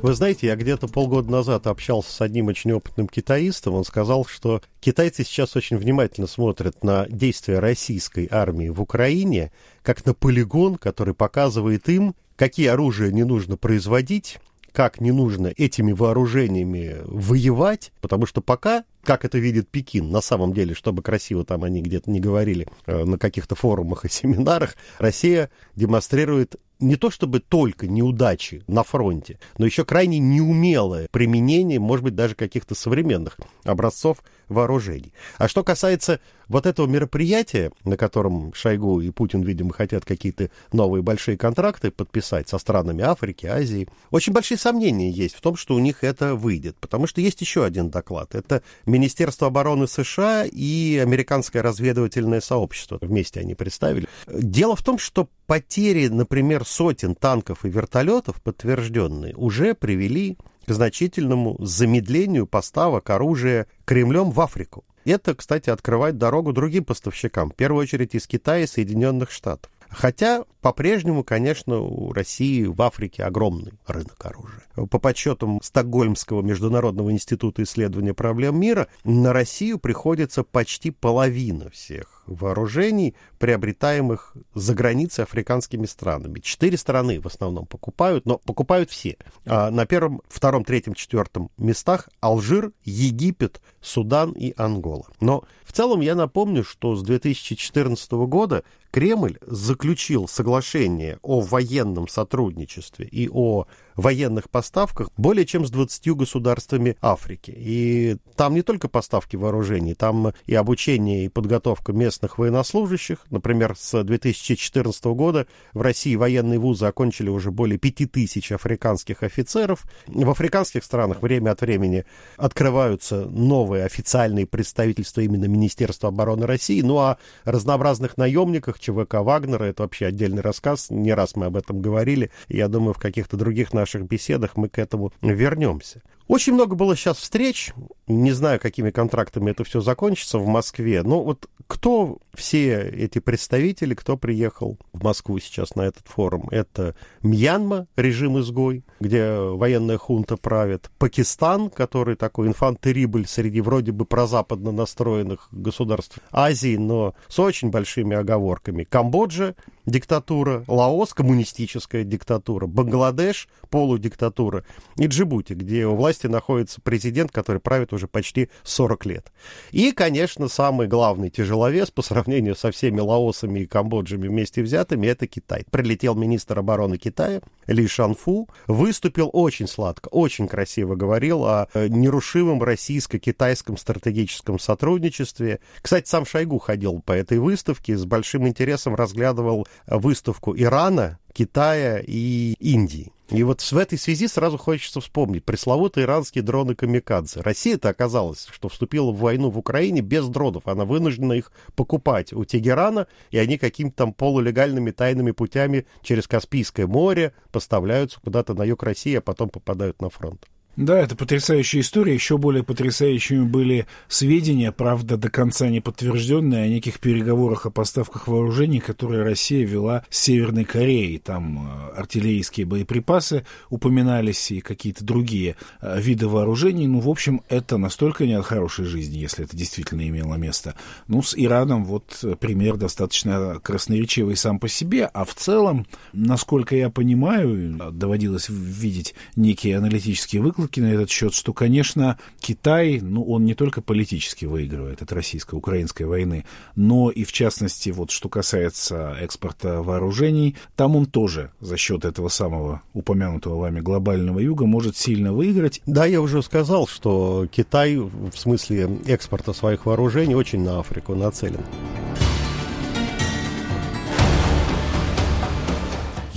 Вы 0.00 0.14
знаете, 0.14 0.46
я 0.46 0.54
где-то 0.54 0.86
полгода 0.86 1.28
назад 1.30 1.66
общался 1.66 2.12
с 2.12 2.20
одним 2.20 2.46
очень 2.46 2.70
опытным 2.70 3.08
китаистом. 3.08 3.74
Он 3.74 3.84
сказал, 3.84 4.24
что 4.24 4.62
китайцы 4.80 5.24
сейчас 5.24 5.56
очень 5.56 5.76
внимательно 5.76 6.28
смотрят 6.28 6.84
на 6.84 7.06
действия 7.08 7.58
российской 7.58 8.28
армии 8.30 8.68
в 8.68 8.80
Украине, 8.80 9.50
как 9.82 10.06
на 10.06 10.14
полигон, 10.14 10.76
который 10.76 11.14
показывает 11.14 11.88
им, 11.88 12.14
какие 12.36 12.68
оружия 12.68 13.10
не 13.10 13.24
нужно 13.24 13.56
производить, 13.56 14.38
как 14.78 15.00
не 15.00 15.10
нужно 15.10 15.48
этими 15.48 15.90
вооружениями 15.90 16.98
воевать, 17.06 17.90
потому 18.00 18.26
что 18.26 18.40
пока, 18.40 18.84
как 19.02 19.24
это 19.24 19.36
видит 19.36 19.68
Пекин, 19.68 20.12
на 20.12 20.20
самом 20.20 20.52
деле, 20.54 20.72
чтобы 20.72 21.02
красиво 21.02 21.44
там 21.44 21.64
они 21.64 21.82
где-то 21.82 22.08
не 22.08 22.20
говорили 22.20 22.68
э, 22.86 23.02
на 23.02 23.18
каких-то 23.18 23.56
форумах 23.56 24.04
и 24.04 24.08
семинарах, 24.12 24.76
Россия 25.00 25.50
демонстрирует 25.74 26.54
не 26.78 26.94
то 26.94 27.10
чтобы 27.10 27.40
только 27.40 27.88
неудачи 27.88 28.62
на 28.68 28.84
фронте, 28.84 29.40
но 29.58 29.66
еще 29.66 29.84
крайне 29.84 30.20
неумелое 30.20 31.08
применение, 31.10 31.80
может 31.80 32.04
быть, 32.04 32.14
даже 32.14 32.36
каких-то 32.36 32.76
современных 32.76 33.36
образцов 33.64 34.18
вооружений. 34.48 35.12
А 35.38 35.48
что 35.48 35.64
касается 35.64 36.20
вот 36.48 36.66
этого 36.66 36.86
мероприятия, 36.86 37.70
на 37.84 37.96
котором 37.96 38.52
Шойгу 38.54 39.00
и 39.00 39.10
Путин, 39.10 39.42
видимо, 39.42 39.72
хотят 39.72 40.04
какие-то 40.04 40.50
новые 40.72 41.02
большие 41.02 41.36
контракты 41.36 41.90
подписать 41.90 42.48
со 42.48 42.58
странами 42.58 43.04
Африки, 43.04 43.46
Азии, 43.46 43.88
очень 44.10 44.32
большие 44.32 44.58
сомнения 44.58 45.10
есть 45.10 45.34
в 45.34 45.40
том, 45.40 45.56
что 45.56 45.74
у 45.74 45.78
них 45.78 46.02
это 46.02 46.34
выйдет, 46.34 46.76
потому 46.80 47.06
что 47.06 47.20
есть 47.20 47.40
еще 47.40 47.64
один 47.64 47.90
доклад. 47.90 48.34
Это 48.34 48.62
Министерство 48.86 49.48
обороны 49.48 49.86
США 49.86 50.44
и 50.44 50.98
Американское 50.98 51.62
разведывательное 51.62 52.40
сообщество. 52.40 52.98
Вместе 53.00 53.40
они 53.40 53.54
представили. 53.54 54.08
Дело 54.26 54.74
в 54.74 54.82
том, 54.82 54.98
что 54.98 55.28
потери, 55.46 56.08
например, 56.08 56.64
сотен 56.64 57.14
танков 57.14 57.64
и 57.64 57.68
вертолетов, 57.68 58.40
подтвержденные, 58.42 59.34
уже 59.34 59.74
привели 59.74 60.38
к 60.68 60.72
значительному 60.72 61.56
замедлению 61.60 62.46
поставок 62.46 63.08
оружия 63.08 63.66
Кремлем 63.86 64.30
в 64.30 64.40
Африку. 64.40 64.84
Это, 65.06 65.34
кстати, 65.34 65.70
открывает 65.70 66.18
дорогу 66.18 66.52
другим 66.52 66.84
поставщикам, 66.84 67.50
в 67.50 67.54
первую 67.54 67.82
очередь 67.82 68.14
из 68.14 68.26
Китая 68.26 68.64
и 68.64 68.66
Соединенных 68.66 69.30
Штатов. 69.30 69.72
Хотя 69.88 70.44
по-прежнему, 70.60 71.24
конечно, 71.24 71.78
у 71.78 72.12
России 72.12 72.64
в 72.64 72.82
Африке 72.82 73.24
огромный 73.24 73.72
рынок 73.86 74.22
оружия. 74.22 74.62
По 74.74 74.98
подсчетам 74.98 75.62
Стокгольмского 75.62 76.42
международного 76.42 77.10
института 77.10 77.62
исследования 77.62 78.12
проблем 78.12 78.60
мира, 78.60 78.88
на 79.04 79.32
Россию 79.32 79.78
приходится 79.78 80.44
почти 80.44 80.90
половина 80.90 81.70
всех 81.70 82.17
вооружений, 82.28 83.14
приобретаемых 83.38 84.36
за 84.54 84.74
границей 84.74 85.24
африканскими 85.24 85.86
странами. 85.86 86.40
Четыре 86.40 86.76
страны 86.76 87.20
в 87.20 87.26
основном 87.26 87.66
покупают, 87.66 88.26
но 88.26 88.38
покупают 88.38 88.90
все. 88.90 89.16
А 89.46 89.70
на 89.70 89.86
первом, 89.86 90.22
втором, 90.28 90.64
третьем, 90.64 90.94
четвертом 90.94 91.50
местах 91.56 92.08
Алжир, 92.20 92.72
Египет, 92.84 93.60
Судан 93.80 94.32
и 94.32 94.52
Ангола. 94.56 95.06
Но 95.20 95.44
в 95.64 95.72
целом 95.72 96.00
я 96.00 96.14
напомню, 96.14 96.64
что 96.64 96.94
с 96.96 97.02
2014 97.02 98.12
года 98.12 98.64
Кремль 98.90 99.38
заключил 99.42 100.28
соглашение 100.28 101.18
о 101.22 101.40
военном 101.40 102.08
сотрудничестве 102.08 103.06
и 103.06 103.28
о 103.28 103.66
военных 103.98 104.48
поставках 104.48 105.10
более 105.16 105.44
чем 105.44 105.66
с 105.66 105.70
20 105.70 106.16
государствами 106.16 106.96
Африки. 107.02 107.52
И 107.54 108.16
там 108.36 108.54
не 108.54 108.62
только 108.62 108.88
поставки 108.88 109.34
вооружений, 109.36 109.94
там 109.94 110.32
и 110.46 110.54
обучение, 110.54 111.24
и 111.24 111.28
подготовка 111.28 111.92
местных 111.92 112.38
военнослужащих. 112.38 113.26
Например, 113.30 113.74
с 113.76 114.02
2014 114.02 115.04
года 115.06 115.48
в 115.72 115.80
России 115.80 116.14
военные 116.14 116.60
вузы 116.60 116.86
окончили 116.86 117.28
уже 117.28 117.50
более 117.50 117.78
5000 117.78 118.52
африканских 118.52 119.24
офицеров. 119.24 119.84
В 120.06 120.30
африканских 120.30 120.84
странах 120.84 121.20
время 121.20 121.50
от 121.50 121.60
времени 121.60 122.04
открываются 122.36 123.26
новые 123.26 123.84
официальные 123.84 124.46
представительства 124.46 125.22
именно 125.22 125.46
Министерства 125.46 126.10
обороны 126.10 126.46
России. 126.46 126.80
Ну 126.82 126.98
а 126.98 127.18
разнообразных 127.44 128.16
наемниках 128.16 128.78
ЧВК 128.78 129.14
Вагнера, 129.14 129.64
это 129.64 129.82
вообще 129.82 130.06
отдельный 130.06 130.42
рассказ, 130.42 130.88
не 130.90 131.12
раз 131.12 131.34
мы 131.34 131.46
об 131.46 131.56
этом 131.56 131.82
говорили. 131.82 132.30
Я 132.48 132.68
думаю, 132.68 132.94
в 132.94 132.98
каких-то 132.98 133.36
других 133.36 133.72
наших 133.72 133.87
беседах 133.96 134.56
мы 134.56 134.68
к 134.68 134.78
этому 134.78 135.12
вернемся. 135.22 136.02
Очень 136.28 136.52
много 136.52 136.76
было 136.76 136.94
сейчас 136.94 137.16
встреч, 137.16 137.72
не 138.06 138.32
знаю, 138.32 138.60
какими 138.60 138.90
контрактами 138.90 139.50
это 139.50 139.64
все 139.64 139.80
закончится 139.80 140.38
в 140.38 140.46
Москве, 140.46 141.02
но 141.02 141.24
вот 141.24 141.48
кто 141.66 142.18
все 142.34 142.82
эти 142.82 143.18
представители, 143.18 143.94
кто 143.94 144.18
приехал 144.18 144.78
в 144.92 145.02
Москву 145.02 145.38
сейчас 145.38 145.74
на 145.74 145.82
этот 145.82 146.06
форум? 146.06 146.48
Это 146.50 146.94
Мьянма, 147.22 147.86
режим 147.96 148.38
изгой, 148.40 148.84
где 149.00 149.38
военная 149.38 149.96
хунта 149.96 150.36
правит, 150.36 150.90
Пакистан, 150.98 151.70
который 151.70 152.14
такой 152.14 152.48
инфантерибль 152.48 153.26
среди 153.26 153.62
вроде 153.62 153.92
бы 153.92 154.04
прозападно 154.04 154.70
настроенных 154.70 155.48
государств 155.50 156.18
Азии, 156.30 156.76
но 156.76 157.14
с 157.28 157.38
очень 157.38 157.70
большими 157.70 158.16
оговорками, 158.16 158.84
Камбоджа, 158.84 159.54
диктатура, 159.88 160.64
Лаос, 160.68 161.14
коммунистическая 161.14 162.04
диктатура, 162.04 162.66
Бангладеш, 162.66 163.48
полудиктатура 163.70 164.64
и 164.96 165.06
Джибути, 165.06 165.54
где 165.54 165.86
у 165.86 165.94
власти 165.94 166.26
находится 166.26 166.80
президент, 166.80 167.32
который 167.32 167.60
правит 167.60 167.92
уже 167.92 168.06
почти 168.06 168.50
40 168.64 169.06
лет. 169.06 169.32
И, 169.70 169.92
конечно, 169.92 170.48
самый 170.48 170.86
главный 170.86 171.30
тяжеловес 171.30 171.90
по 171.90 172.02
сравнению 172.02 172.54
со 172.54 172.70
всеми 172.70 173.00
Лаосами 173.00 173.60
и 173.60 173.66
Камбоджами 173.66 174.28
вместе 174.28 174.62
взятыми, 174.62 175.06
это 175.06 175.26
Китай. 175.26 175.64
Прилетел 175.70 176.14
министр 176.14 176.58
обороны 176.58 176.98
Китая 176.98 177.40
Ли 177.66 177.86
Шанфу, 177.86 178.48
выступил 178.66 179.30
очень 179.32 179.66
сладко, 179.66 180.08
очень 180.08 180.48
красиво 180.48 180.94
говорил 180.94 181.44
о 181.44 181.68
э, 181.72 181.88
нерушимом 181.88 182.62
российско-китайском 182.62 183.76
стратегическом 183.76 184.58
сотрудничестве. 184.58 185.60
Кстати, 185.80 186.08
сам 186.08 186.26
Шойгу 186.26 186.58
ходил 186.58 187.00
по 187.00 187.12
этой 187.12 187.38
выставке, 187.38 187.96
с 187.96 188.04
большим 188.04 188.46
интересом 188.48 188.94
разглядывал 188.94 189.66
выставку 189.86 190.56
Ирана, 190.56 191.18
Китая 191.32 192.02
и 192.04 192.54
Индии. 192.58 193.12
И 193.30 193.42
вот 193.42 193.60
в 193.60 193.76
этой 193.76 193.98
связи 193.98 194.26
сразу 194.26 194.56
хочется 194.56 195.00
вспомнить 195.00 195.44
пресловутые 195.44 196.04
иранские 196.04 196.42
дроны 196.42 196.74
«Камикадзе». 196.74 197.42
Россия-то 197.42 197.90
оказалась, 197.90 198.48
что 198.50 198.70
вступила 198.70 199.12
в 199.12 199.18
войну 199.18 199.50
в 199.50 199.58
Украине 199.58 200.00
без 200.00 200.26
дронов. 200.28 200.66
Она 200.66 200.86
вынуждена 200.86 201.34
их 201.34 201.52
покупать 201.76 202.32
у 202.32 202.46
Тегерана, 202.46 203.06
и 203.30 203.36
они 203.36 203.58
какими-то 203.58 203.96
там 203.96 204.14
полулегальными 204.14 204.92
тайными 204.92 205.32
путями 205.32 205.86
через 206.02 206.26
Каспийское 206.26 206.86
море 206.86 207.34
поставляются 207.52 208.18
куда-то 208.18 208.54
на 208.54 208.62
юг 208.62 208.82
России, 208.82 209.16
а 209.16 209.20
потом 209.20 209.50
попадают 209.50 210.00
на 210.00 210.08
фронт. 210.08 210.46
Да, 210.78 210.96
это 210.96 211.16
потрясающая 211.16 211.80
история. 211.80 212.14
Еще 212.14 212.38
более 212.38 212.62
потрясающими 212.62 213.44
были 213.44 213.88
сведения, 214.06 214.70
правда, 214.70 215.16
до 215.16 215.28
конца 215.28 215.68
не 215.68 215.80
подтвержденные, 215.80 216.62
о 216.62 216.68
неких 216.68 217.00
переговорах 217.00 217.66
о 217.66 217.70
поставках 217.70 218.28
вооружений, 218.28 218.78
которые 218.78 219.24
Россия 219.24 219.66
вела 219.66 220.04
с 220.08 220.18
Северной 220.20 220.64
Кореей. 220.64 221.18
Там 221.18 221.66
э, 221.66 221.98
артиллерийские 221.98 222.64
боеприпасы 222.64 223.44
упоминались 223.70 224.52
и 224.52 224.60
какие-то 224.60 225.04
другие 225.04 225.56
э, 225.80 226.00
виды 226.00 226.28
вооружений. 226.28 226.86
Ну, 226.86 227.00
в 227.00 227.08
общем, 227.08 227.42
это 227.48 227.76
настолько 227.76 228.24
не 228.24 228.34
от 228.34 228.46
хорошей 228.46 228.84
жизни, 228.84 229.18
если 229.18 229.46
это 229.46 229.56
действительно 229.56 230.06
имело 230.06 230.36
место. 230.36 230.76
Ну, 231.08 231.22
с 231.22 231.34
Ираном 231.36 231.84
вот 231.86 232.24
пример 232.38 232.76
достаточно 232.76 233.58
красноречивый 233.64 234.36
сам 234.36 234.60
по 234.60 234.68
себе, 234.68 235.06
а 235.06 235.24
в 235.24 235.34
целом, 235.34 235.88
насколько 236.12 236.76
я 236.76 236.88
понимаю, 236.88 237.90
доводилось 237.90 238.48
видеть 238.48 239.16
некие 239.34 239.76
аналитические 239.76 240.40
выкладки, 240.40 240.67
ссылки 240.68 240.80
на 240.80 240.92
этот 240.92 241.10
счет, 241.10 241.34
что, 241.34 241.52
конечно, 241.52 242.18
Китай, 242.40 243.00
ну, 243.00 243.22
он 243.24 243.44
не 243.44 243.54
только 243.54 243.80
политически 243.80 244.44
выигрывает 244.44 245.02
от 245.02 245.12
российско-украинской 245.12 246.04
войны, 246.04 246.44
но 246.76 247.10
и, 247.10 247.24
в 247.24 247.32
частности, 247.32 247.90
вот 247.90 248.10
что 248.10 248.28
касается 248.28 249.16
экспорта 249.20 249.82
вооружений, 249.82 250.56
там 250.76 250.96
он 250.96 251.06
тоже 251.06 251.50
за 251.60 251.76
счет 251.76 252.04
этого 252.04 252.28
самого 252.28 252.82
упомянутого 252.92 253.58
вами 253.58 253.80
глобального 253.80 254.40
юга 254.40 254.66
может 254.66 254.96
сильно 254.96 255.32
выиграть. 255.32 255.80
Да, 255.86 256.04
я 256.06 256.20
уже 256.20 256.42
сказал, 256.42 256.86
что 256.86 257.46
Китай 257.50 257.96
в 257.96 258.36
смысле 258.36 258.98
экспорта 259.06 259.52
своих 259.52 259.86
вооружений 259.86 260.34
очень 260.34 260.60
на 260.62 260.80
Африку 260.80 261.14
нацелен. 261.14 261.60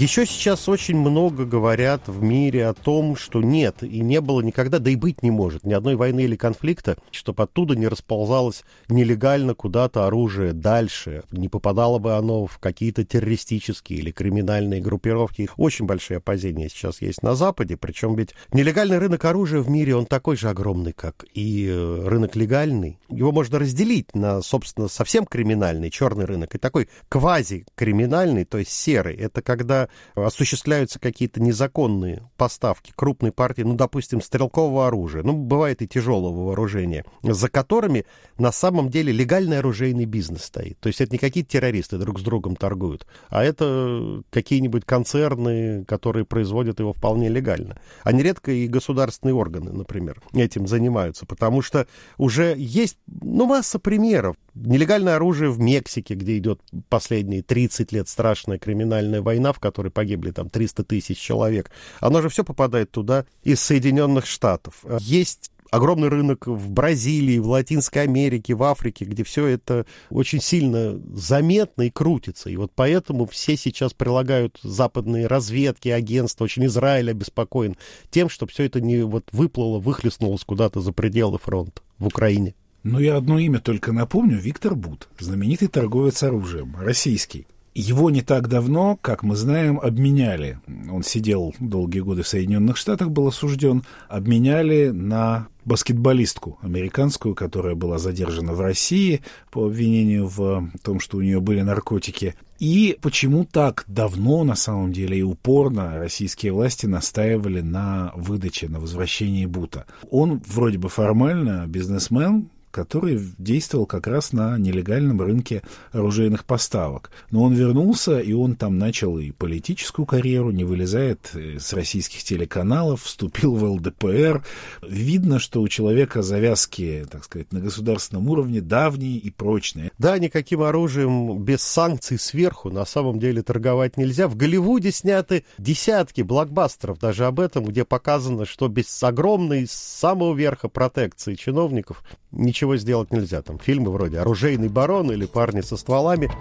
Еще 0.01 0.25
сейчас 0.25 0.67
очень 0.67 0.97
много 0.97 1.45
говорят 1.45 2.07
в 2.07 2.23
мире 2.23 2.65
о 2.65 2.73
том, 2.73 3.15
что 3.15 3.39
нет 3.39 3.83
и 3.83 3.99
не 3.99 4.19
было 4.19 4.41
никогда, 4.41 4.79
да 4.79 4.89
и 4.89 4.95
быть 4.95 5.21
не 5.21 5.29
может 5.29 5.63
ни 5.63 5.73
одной 5.75 5.95
войны 5.95 6.21
или 6.21 6.35
конфликта, 6.35 6.97
чтобы 7.11 7.43
оттуда 7.43 7.75
не 7.75 7.87
расползалось 7.87 8.63
нелегально 8.89 9.53
куда-то 9.53 10.07
оружие 10.07 10.53
дальше, 10.53 11.21
не 11.29 11.49
попадало 11.49 11.99
бы 11.99 12.15
оно 12.15 12.47
в 12.47 12.57
какие-то 12.57 13.05
террористические 13.05 13.99
или 13.99 14.09
криминальные 14.09 14.81
группировки. 14.81 15.51
Очень 15.55 15.85
большие 15.85 16.17
опасения 16.17 16.67
сейчас 16.67 16.99
есть 16.99 17.21
на 17.21 17.35
Западе, 17.35 17.77
причем 17.77 18.15
ведь 18.15 18.33
нелегальный 18.51 18.97
рынок 18.97 19.23
оружия 19.25 19.61
в 19.61 19.69
мире, 19.69 19.95
он 19.95 20.07
такой 20.07 20.35
же 20.35 20.49
огромный, 20.49 20.93
как 20.93 21.25
и 21.35 21.67
э, 21.69 22.07
рынок 22.07 22.35
легальный. 22.35 22.97
Его 23.07 23.31
можно 23.31 23.59
разделить 23.59 24.15
на, 24.15 24.41
собственно, 24.41 24.87
совсем 24.87 25.27
криминальный 25.27 25.91
черный 25.91 26.25
рынок 26.25 26.55
и 26.55 26.57
такой 26.57 26.89
квази-криминальный, 27.07 28.45
то 28.45 28.57
есть 28.57 28.71
серый. 28.71 29.15
Это 29.15 29.43
когда 29.43 29.89
осуществляются 30.15 30.99
какие-то 30.99 31.41
незаконные 31.41 32.29
поставки 32.37 32.91
крупной 32.95 33.31
партии, 33.31 33.61
ну, 33.61 33.75
допустим, 33.75 34.21
стрелкового 34.21 34.87
оружия, 34.87 35.23
ну, 35.23 35.33
бывает 35.33 35.81
и 35.81 35.87
тяжелого 35.87 36.47
вооружения, 36.47 37.05
за 37.23 37.49
которыми 37.49 38.05
на 38.37 38.51
самом 38.51 38.89
деле 38.89 39.11
легальный 39.11 39.59
оружейный 39.59 40.05
бизнес 40.05 40.43
стоит. 40.43 40.79
То 40.79 40.87
есть 40.87 41.01
это 41.01 41.11
не 41.13 41.17
какие-то 41.17 41.51
террористы 41.51 41.97
друг 41.97 42.19
с 42.19 42.23
другом 42.23 42.55
торгуют, 42.55 43.05
а 43.29 43.43
это 43.43 44.21
какие-нибудь 44.29 44.85
концерны, 44.85 45.85
которые 45.85 46.25
производят 46.25 46.79
его 46.79 46.93
вполне 46.93 47.29
легально. 47.29 47.79
А 48.03 48.11
нередко 48.11 48.51
и 48.51 48.67
государственные 48.67 49.35
органы, 49.35 49.71
например, 49.71 50.21
этим 50.33 50.67
занимаются, 50.67 51.25
потому 51.25 51.61
что 51.61 51.87
уже 52.17 52.55
есть, 52.57 52.97
ну, 53.07 53.45
масса 53.45 53.79
примеров. 53.79 54.35
Нелегальное 54.53 55.15
оружие 55.15 55.49
в 55.49 55.59
Мексике, 55.59 56.15
где 56.15 56.37
идет 56.37 56.61
последние 56.89 57.41
30 57.41 57.91
лет 57.91 58.09
страшная 58.09 58.59
криминальная 58.59 59.21
война, 59.21 59.53
в 59.53 59.59
которой 59.59 59.91
погибли 59.91 60.31
там 60.31 60.49
300 60.49 60.83
тысяч 60.83 61.17
человек, 61.17 61.71
оно 61.99 62.21
же 62.21 62.29
все 62.29 62.43
попадает 62.43 62.91
туда 62.91 63.25
из 63.43 63.61
Соединенных 63.61 64.25
Штатов. 64.25 64.83
Есть 64.99 65.51
огромный 65.71 66.09
рынок 66.09 66.45
в 66.45 66.69
Бразилии, 66.69 67.39
в 67.39 67.47
Латинской 67.47 68.03
Америке, 68.03 68.53
в 68.53 68.63
Африке, 68.63 69.05
где 69.05 69.23
все 69.23 69.47
это 69.47 69.85
очень 70.09 70.41
сильно 70.41 71.01
заметно 71.13 71.83
и 71.83 71.89
крутится. 71.89 72.49
И 72.49 72.57
вот 72.57 72.71
поэтому 72.75 73.25
все 73.25 73.57
сейчас 73.57 73.93
прилагают 73.93 74.59
западные 74.61 75.27
разведки, 75.27 75.89
агентства, 75.89 76.43
очень 76.43 76.65
Израиль 76.65 77.09
обеспокоен 77.09 77.77
тем, 78.11 78.29
что 78.29 78.45
все 78.45 78.65
это 78.65 78.81
не 78.81 79.01
вот 79.03 79.29
выплыло, 79.31 79.79
выхлестнулось 79.79 80.43
куда-то 80.43 80.81
за 80.81 80.91
пределы 80.91 81.39
фронта 81.39 81.81
в 81.97 82.07
Украине. 82.07 82.53
Ну, 82.83 82.99
я 82.99 83.17
одно 83.17 83.37
имя 83.37 83.59
только 83.59 83.91
напомню. 83.91 84.39
Виктор 84.39 84.75
Бут, 84.75 85.07
знаменитый 85.19 85.67
торговец 85.67 86.23
оружием, 86.23 86.75
российский. 86.79 87.45
Его 87.73 88.09
не 88.09 88.21
так 88.21 88.49
давно, 88.49 88.97
как 89.01 89.23
мы 89.23 89.35
знаем, 89.35 89.79
обменяли. 89.79 90.59
Он 90.91 91.03
сидел 91.03 91.53
долгие 91.59 92.01
годы 92.01 92.23
в 92.23 92.27
Соединенных 92.27 92.75
Штатах, 92.75 93.11
был 93.11 93.27
осужден. 93.27 93.83
Обменяли 94.09 94.89
на 94.89 95.47
баскетболистку 95.63 96.57
американскую, 96.61 97.33
которая 97.33 97.75
была 97.75 97.97
задержана 97.97 98.53
в 98.53 98.59
России 98.59 99.21
по 99.51 99.67
обвинению 99.67 100.27
в 100.27 100.69
том, 100.83 100.99
что 100.99 101.17
у 101.17 101.21
нее 101.21 101.39
были 101.39 101.61
наркотики. 101.61 102.35
И 102.59 102.97
почему 103.01 103.45
так 103.45 103.85
давно, 103.87 104.43
на 104.43 104.55
самом 104.55 104.91
деле, 104.91 105.19
и 105.19 105.23
упорно 105.23 105.97
российские 105.97 106.51
власти 106.51 106.87
настаивали 106.87 107.61
на 107.61 108.11
выдаче, 108.15 108.67
на 108.67 108.79
возвращении 108.79 109.45
Бута? 109.45 109.85
Он 110.09 110.41
вроде 110.45 110.77
бы 110.77 110.89
формально 110.89 111.65
бизнесмен, 111.67 112.49
который 112.71 113.19
действовал 113.37 113.85
как 113.85 114.07
раз 114.07 114.33
на 114.33 114.57
нелегальном 114.57 115.21
рынке 115.21 115.61
оружейных 115.91 116.45
поставок. 116.45 117.11
Но 117.29 117.43
он 117.43 117.53
вернулся, 117.53 118.19
и 118.19 118.33
он 118.33 118.55
там 118.55 118.77
начал 118.77 119.19
и 119.19 119.31
политическую 119.31 120.05
карьеру, 120.05 120.51
не 120.51 120.63
вылезает 120.63 121.31
э, 121.33 121.59
с 121.59 121.73
российских 121.73 122.23
телеканалов, 122.23 123.03
вступил 123.03 123.55
в 123.55 123.63
ЛДПР. 123.63 124.43
Видно, 124.81 125.39
что 125.39 125.61
у 125.61 125.67
человека 125.67 126.21
завязки, 126.21 127.05
так 127.09 127.25
сказать, 127.25 127.51
на 127.51 127.59
государственном 127.59 128.29
уровне 128.29 128.61
давние 128.61 129.17
и 129.17 129.29
прочные. 129.29 129.91
Да, 129.97 130.17
никаким 130.17 130.61
оружием 130.61 131.43
без 131.43 131.61
санкций 131.61 132.17
сверху 132.17 132.69
на 132.69 132.85
самом 132.85 133.19
деле 133.19 133.41
торговать 133.41 133.97
нельзя. 133.97 134.27
В 134.27 134.35
Голливуде 134.35 134.91
сняты 134.91 135.45
десятки 135.57 136.21
блокбастеров 136.21 136.99
даже 136.99 137.25
об 137.25 137.39
этом, 137.39 137.65
где 137.65 137.85
показано, 137.85 138.45
что 138.45 138.67
без 138.67 139.01
огромной 139.03 139.67
с 139.67 139.71
самого 139.71 140.35
верха 140.35 140.69
протекции 140.69 141.35
чиновников 141.35 142.03
ничего 142.31 142.77
сделать 142.77 143.11
нельзя. 143.11 143.41
Там 143.41 143.59
фильмы 143.59 143.91
вроде 143.91 144.19
«Оружейный 144.19 144.69
барон» 144.69 145.11
или 145.11 145.25
«Парни 145.25 145.61
со 145.61 145.77
стволами». 145.77 146.31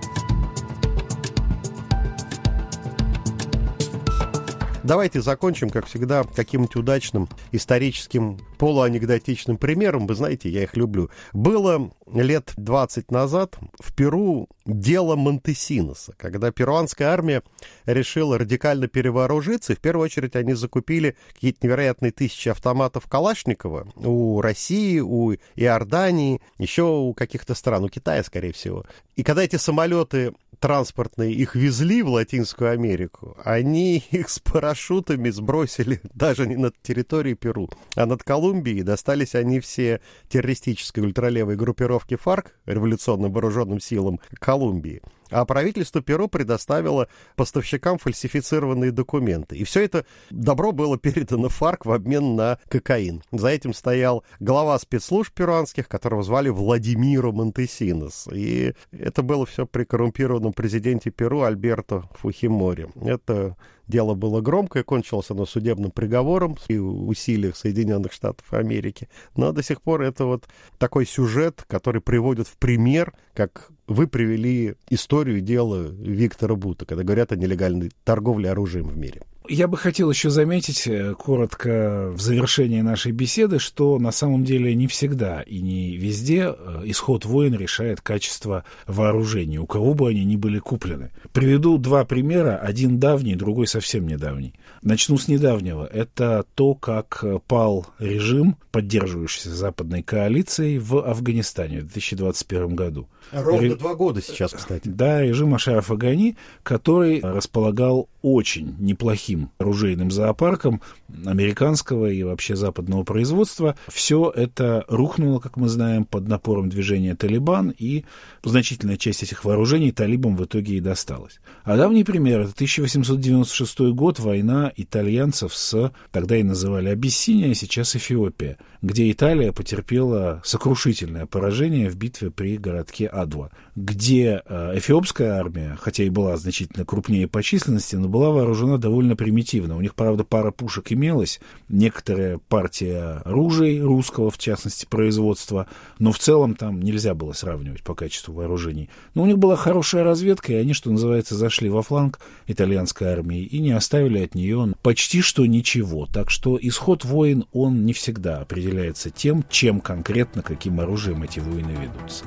Давайте 4.83 5.21
закончим, 5.21 5.69
как 5.69 5.87
всегда, 5.87 6.25
каким-нибудь 6.25 6.75
удачным 6.75 7.29
историческим 7.53 8.39
полуанекдотичным 8.59 9.59
примером. 9.59 10.07
Вы 10.07 10.15
знаете, 10.15 10.49
я 10.49 10.63
их 10.63 10.75
люблю. 10.75 11.11
Было 11.35 11.91
лет 12.15 12.53
20 12.57 13.11
назад 13.11 13.59
в 13.79 13.95
Перу 13.95 14.49
дело 14.65 15.17
Монтесиноса, 15.17 16.15
когда 16.17 16.51
перуанская 16.51 17.09
армия 17.09 17.43
решила 17.85 18.39
радикально 18.39 18.89
перевооружиться, 18.89 19.75
и 19.75 19.77
в 19.77 19.81
первую 19.81 20.05
очередь 20.05 20.35
они 20.35 20.55
закупили 20.55 21.17
какие-то 21.35 21.67
невероятные 21.67 22.11
тысячи 22.11 22.49
автоматов 22.49 23.07
Калашникова 23.07 23.87
у 23.97 24.41
России, 24.41 25.01
у 25.01 25.35
Иордании, 25.57 26.41
еще 26.59 26.85
у 26.85 27.13
каких-то 27.13 27.55
стран, 27.55 27.85
у 27.85 27.89
Китая, 27.89 28.23
скорее 28.25 28.53
всего. 28.53 28.85
И 29.17 29.23
когда 29.23 29.43
эти 29.43 29.57
самолеты 29.57 30.33
транспортные 30.61 31.33
их 31.33 31.55
везли 31.55 32.03
в 32.03 32.09
Латинскую 32.11 32.71
Америку, 32.71 33.37
они 33.45 34.05
их 34.11 34.29
с 34.29 34.39
парашютами 34.71 35.31
сбросили 35.31 36.01
даже 36.15 36.47
не 36.47 36.57
над 36.57 36.75
территорией 36.83 37.35
Перу, 37.35 37.69
а 37.97 38.07
над 38.07 38.23
Колумбией. 38.23 38.83
Достались 38.83 39.35
они 39.35 39.61
все 39.61 40.01
террористической 40.29 41.03
ультралевой 41.03 41.57
группировке 41.57 42.17
ФАРК, 42.17 42.55
революционным 42.67 43.33
вооруженным 43.33 43.81
силам 43.81 44.21
Колумбии 44.39 45.03
а 45.31 45.45
правительство 45.45 46.03
Перу 46.03 46.29
предоставило 46.29 47.09
поставщикам 47.37 47.99
фальсифицированные 47.99 48.91
документы. 48.91 49.57
И 49.57 49.65
все 49.65 49.85
это 49.85 50.05
добро 50.31 50.73
было 50.73 50.99
передано 50.99 51.49
ФАРК 51.49 51.87
в 51.87 51.93
обмен 51.93 52.37
на 52.37 52.59
кокаин. 52.69 53.23
За 53.31 53.49
этим 53.49 53.73
стоял 53.73 54.25
глава 54.41 54.79
спецслужб 54.79 55.33
перуанских, 55.33 55.89
которого 55.89 56.23
звали 56.23 56.49
Владимиро 56.49 57.33
Монтесинос. 57.33 58.29
И 58.33 58.75
это 58.91 59.23
было 59.23 59.47
все 59.47 59.67
при 59.67 59.85
коррумпированном 59.85 60.53
президенте 60.53 61.11
Перу 61.11 61.43
Альберто 61.43 62.05
Фухиморе. 62.15 62.89
Это 63.01 63.57
Дело 63.91 64.15
было 64.15 64.41
громкое, 64.41 64.85
кончилось 64.85 65.31
оно 65.31 65.47
судебным 65.47 65.91
приговором 65.91 66.57
и 66.69 66.79
усилиях 66.79 67.57
Соединенных 67.57 68.13
Штатов 68.13 68.53
Америки. 68.53 69.09
Но 69.35 69.51
до 69.51 69.65
сих 69.65 69.83
пор 69.83 70.03
это 70.03 70.27
вот 70.27 70.45
такой 70.79 71.05
сюжет, 71.05 71.65
который 71.67 72.01
приводит 72.01 72.47
в 72.47 72.57
пример, 72.57 73.13
как 73.35 73.73
вы 73.89 74.07
привели 74.07 74.77
историю 74.91 75.39
и 75.39 75.41
дело 75.41 75.89
Виктора 75.89 76.55
Бута, 76.55 76.87
когда 76.87 77.03
говорят 77.03 77.33
о 77.33 77.37
нелегальной 77.37 77.91
торговле 78.05 78.53
оружием 78.53 78.87
в 78.87 78.97
мире. 78.97 79.23
Я 79.53 79.67
бы 79.67 79.77
хотел 79.77 80.09
еще 80.09 80.31
заметить 80.31 80.87
э, 80.87 81.13
коротко 81.15 82.13
в 82.15 82.21
завершении 82.21 82.83
нашей 82.83 83.11
беседы, 83.11 83.59
что 83.59 83.99
на 83.99 84.13
самом 84.13 84.45
деле 84.45 84.77
не 84.77 84.87
всегда 84.87 85.43
и 85.43 85.61
не 85.61 85.97
везде 85.97 86.55
э, 86.57 86.83
исход 86.85 87.25
войн 87.25 87.57
решает 87.57 88.01
качество 88.01 88.65
вооружений, 88.87 89.59
у 89.59 89.67
кого 89.67 89.95
бы 89.95 90.09
они 90.09 90.25
ни 90.25 90.37
были 90.37 90.61
куплены. 90.61 91.11
Приведу 91.33 91.79
два 91.79 92.05
примера, 92.05 92.59
один 92.59 93.01
давний, 93.01 93.35
другой 93.35 93.67
совсем 93.67 94.07
недавний. 94.07 94.55
Начну 94.83 95.19
с 95.19 95.27
недавнего. 95.27 95.85
Это 95.85 96.45
то, 96.55 96.77
как 96.77 97.25
пал 97.49 97.89
режим, 97.99 98.57
поддерживающийся 98.71 99.51
западной 99.51 100.05
коалицией 100.05 100.79
в 100.79 101.05
Афганистане 101.05 101.81
в 101.81 101.87
2021 101.87 102.77
году. 102.77 103.09
Ровно 103.33 103.61
Ре... 103.61 103.75
два 103.75 103.97
года 103.97 104.23
сейчас, 104.23 104.53
кстати. 104.53 104.89
Да, 104.89 105.23
режим 105.23 105.55
Ашарафа 105.55 105.97
Гани, 105.97 106.37
который 106.63 107.21
располагал 107.21 108.09
очень 108.23 108.77
неплохим 108.79 109.40
оружейным 109.59 110.11
зоопарком 110.11 110.83
американского 111.25 112.07
и 112.07 112.23
вообще 112.23 112.57
западного 112.57 113.05
производства. 113.05 113.77
Все 113.89 114.31
это 114.35 114.85
рухнуло, 114.89 115.41
как 115.41 115.57
мы 115.57 115.69
знаем, 115.69 116.05
под 116.05 116.29
напором 116.29 116.69
движения 116.69 117.15
Талибан, 117.15 117.73
и 117.77 118.05
значительная 118.45 118.97
часть 118.97 119.23
этих 119.23 119.45
вооружений 119.45 119.93
талибам 119.93 120.37
в 120.37 120.45
итоге 120.45 120.77
и 120.77 120.81
досталась. 120.81 121.41
А 121.65 121.77
давний 121.77 122.05
пример— 122.05 122.41
это 122.43 122.53
1896 122.53 123.93
год, 123.93 124.19
война 124.19 124.73
итальянцев 124.77 125.55
с, 125.55 125.93
тогда 126.11 126.37
и 126.37 126.43
называли 126.43 126.89
Абиссиния, 126.89 127.51
а 127.51 127.55
сейчас 127.55 127.97
Эфиопия, 127.97 128.59
где 128.83 129.11
Италия 129.11 129.53
потерпела 129.53 130.41
сокрушительное 130.45 131.27
поражение 131.27 131.91
в 131.91 131.97
битве 131.97 132.31
при 132.31 132.57
городке 132.57 133.07
Адва, 133.07 133.51
где 133.77 134.43
э, 134.45 134.79
эфиопская 134.79 135.39
армия, 135.39 135.77
хотя 135.81 136.05
и 136.05 136.09
была 136.09 136.37
значительно 136.37 136.85
крупнее 136.85 137.29
по 137.29 137.43
численности, 137.43 137.97
но 137.97 138.09
была 138.09 138.31
вооружена 138.31 138.79
довольно 138.79 139.17
примитивно. 139.17 139.77
У 139.77 139.81
них, 139.83 139.95
правда, 139.95 140.25
пара 140.25 140.51
пушек 140.51 140.93
имелась, 140.93 141.41
некоторая 141.69 142.39
партия 142.49 143.23
оружия 143.25 143.83
русского, 143.83 144.31
в 144.31 144.39
частности, 144.39 144.87
производства, 144.87 145.67
но 145.99 146.13
в 146.13 146.19
целом 146.19 146.55
там 146.55 146.81
нельзя 146.81 147.15
было 147.15 147.33
сравнивать 147.33 147.83
по 147.83 147.95
качеству 147.95 148.35
вооружений. 148.35 148.89
Но 149.15 149.25
у 149.25 149.27
них 149.27 149.39
была 149.39 149.57
хорошая 149.57 150.05
разведка, 150.05 150.53
и 150.53 150.57
они, 150.57 150.73
что 150.73 150.91
называется, 150.91 151.35
зашли 151.35 151.69
во 151.69 151.83
фланг 151.83 152.19
итальянской 152.47 153.09
армии 153.09 153.43
и 153.43 153.59
не 153.59 153.73
оставили 153.73 154.21
от 154.21 154.35
нее 154.35 154.75
почти 154.83 155.21
что 155.21 155.45
ничего. 155.47 156.07
Так 156.07 156.31
что 156.31 156.59
исход 156.61 157.05
войн, 157.05 157.45
он 157.53 157.85
не 157.85 157.93
всегда 157.93 158.45
определяется 158.71 159.11
тем, 159.11 159.45
чем 159.49 159.81
конкретно, 159.81 160.43
каким 160.43 160.81
оружием 160.81 161.23
эти 161.23 161.41
войны 161.41 161.73
ведутся. 161.73 162.25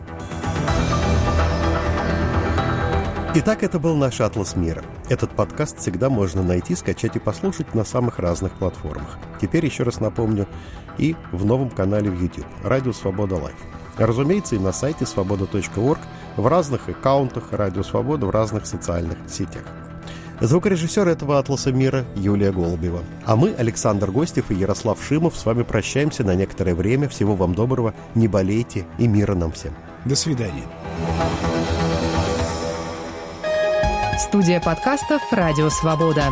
Итак, 3.36 3.64
это 3.64 3.80
был 3.80 3.96
наш 3.96 4.22
«Атлас 4.22 4.56
мира». 4.56 4.84
Этот 5.10 5.32
подкаст 5.32 5.80
всегда 5.80 6.10
можно 6.10 6.44
найти, 6.44 6.76
скачать 6.76 7.16
и 7.16 7.20
послушать 7.20 7.74
на 7.74 7.84
самых 7.84 8.20
разных 8.20 8.52
платформах. 8.54 9.18
Теперь 9.42 9.66
еще 9.66 9.84
раз 9.84 10.00
напомню, 10.00 10.48
и 11.00 11.16
в 11.32 11.44
новом 11.46 11.72
канале 11.72 12.12
в 12.12 12.22
YouTube 12.22 12.46
«Радио 12.64 12.92
Свобода 12.94 13.36
Live». 13.36 13.58
Разумеется, 13.98 14.56
и 14.56 14.60
на 14.60 14.72
сайте 14.72 15.06
svoboda.org, 15.06 16.00
в 16.36 16.48
разных 16.48 16.90
аккаунтах 16.90 17.52
«Радио 17.52 17.82
Свобода», 17.84 18.28
в 18.28 18.30
разных 18.30 18.68
социальных 18.68 19.18
сетях. 19.28 19.64
Звукорежиссер 20.44 21.08
этого 21.08 21.40
«Атласа 21.40 21.72
мира» 21.72 22.04
Юлия 22.16 22.52
Голубева. 22.52 23.00
А 23.26 23.38
мы, 23.38 23.54
Александр 23.58 24.12
Гостев 24.12 24.52
и 24.52 24.56
Ярослав 24.56 25.02
Шимов, 25.02 25.38
с 25.38 25.46
вами 25.46 25.64
прощаемся 25.64 26.26
на 26.26 26.36
некоторое 26.36 26.76
время. 26.76 27.08
Всего 27.08 27.34
вам 27.34 27.56
доброго, 27.56 27.94
не 28.14 28.28
болейте 28.28 28.86
и 28.98 29.08
мира 29.08 29.36
нам 29.36 29.54
всем. 29.54 29.74
До 30.04 30.18
свидания. 30.18 30.66
Студия 34.20 34.60
подкастов 34.60 35.22
«Радио 35.32 35.70
Свобода». 35.70 36.26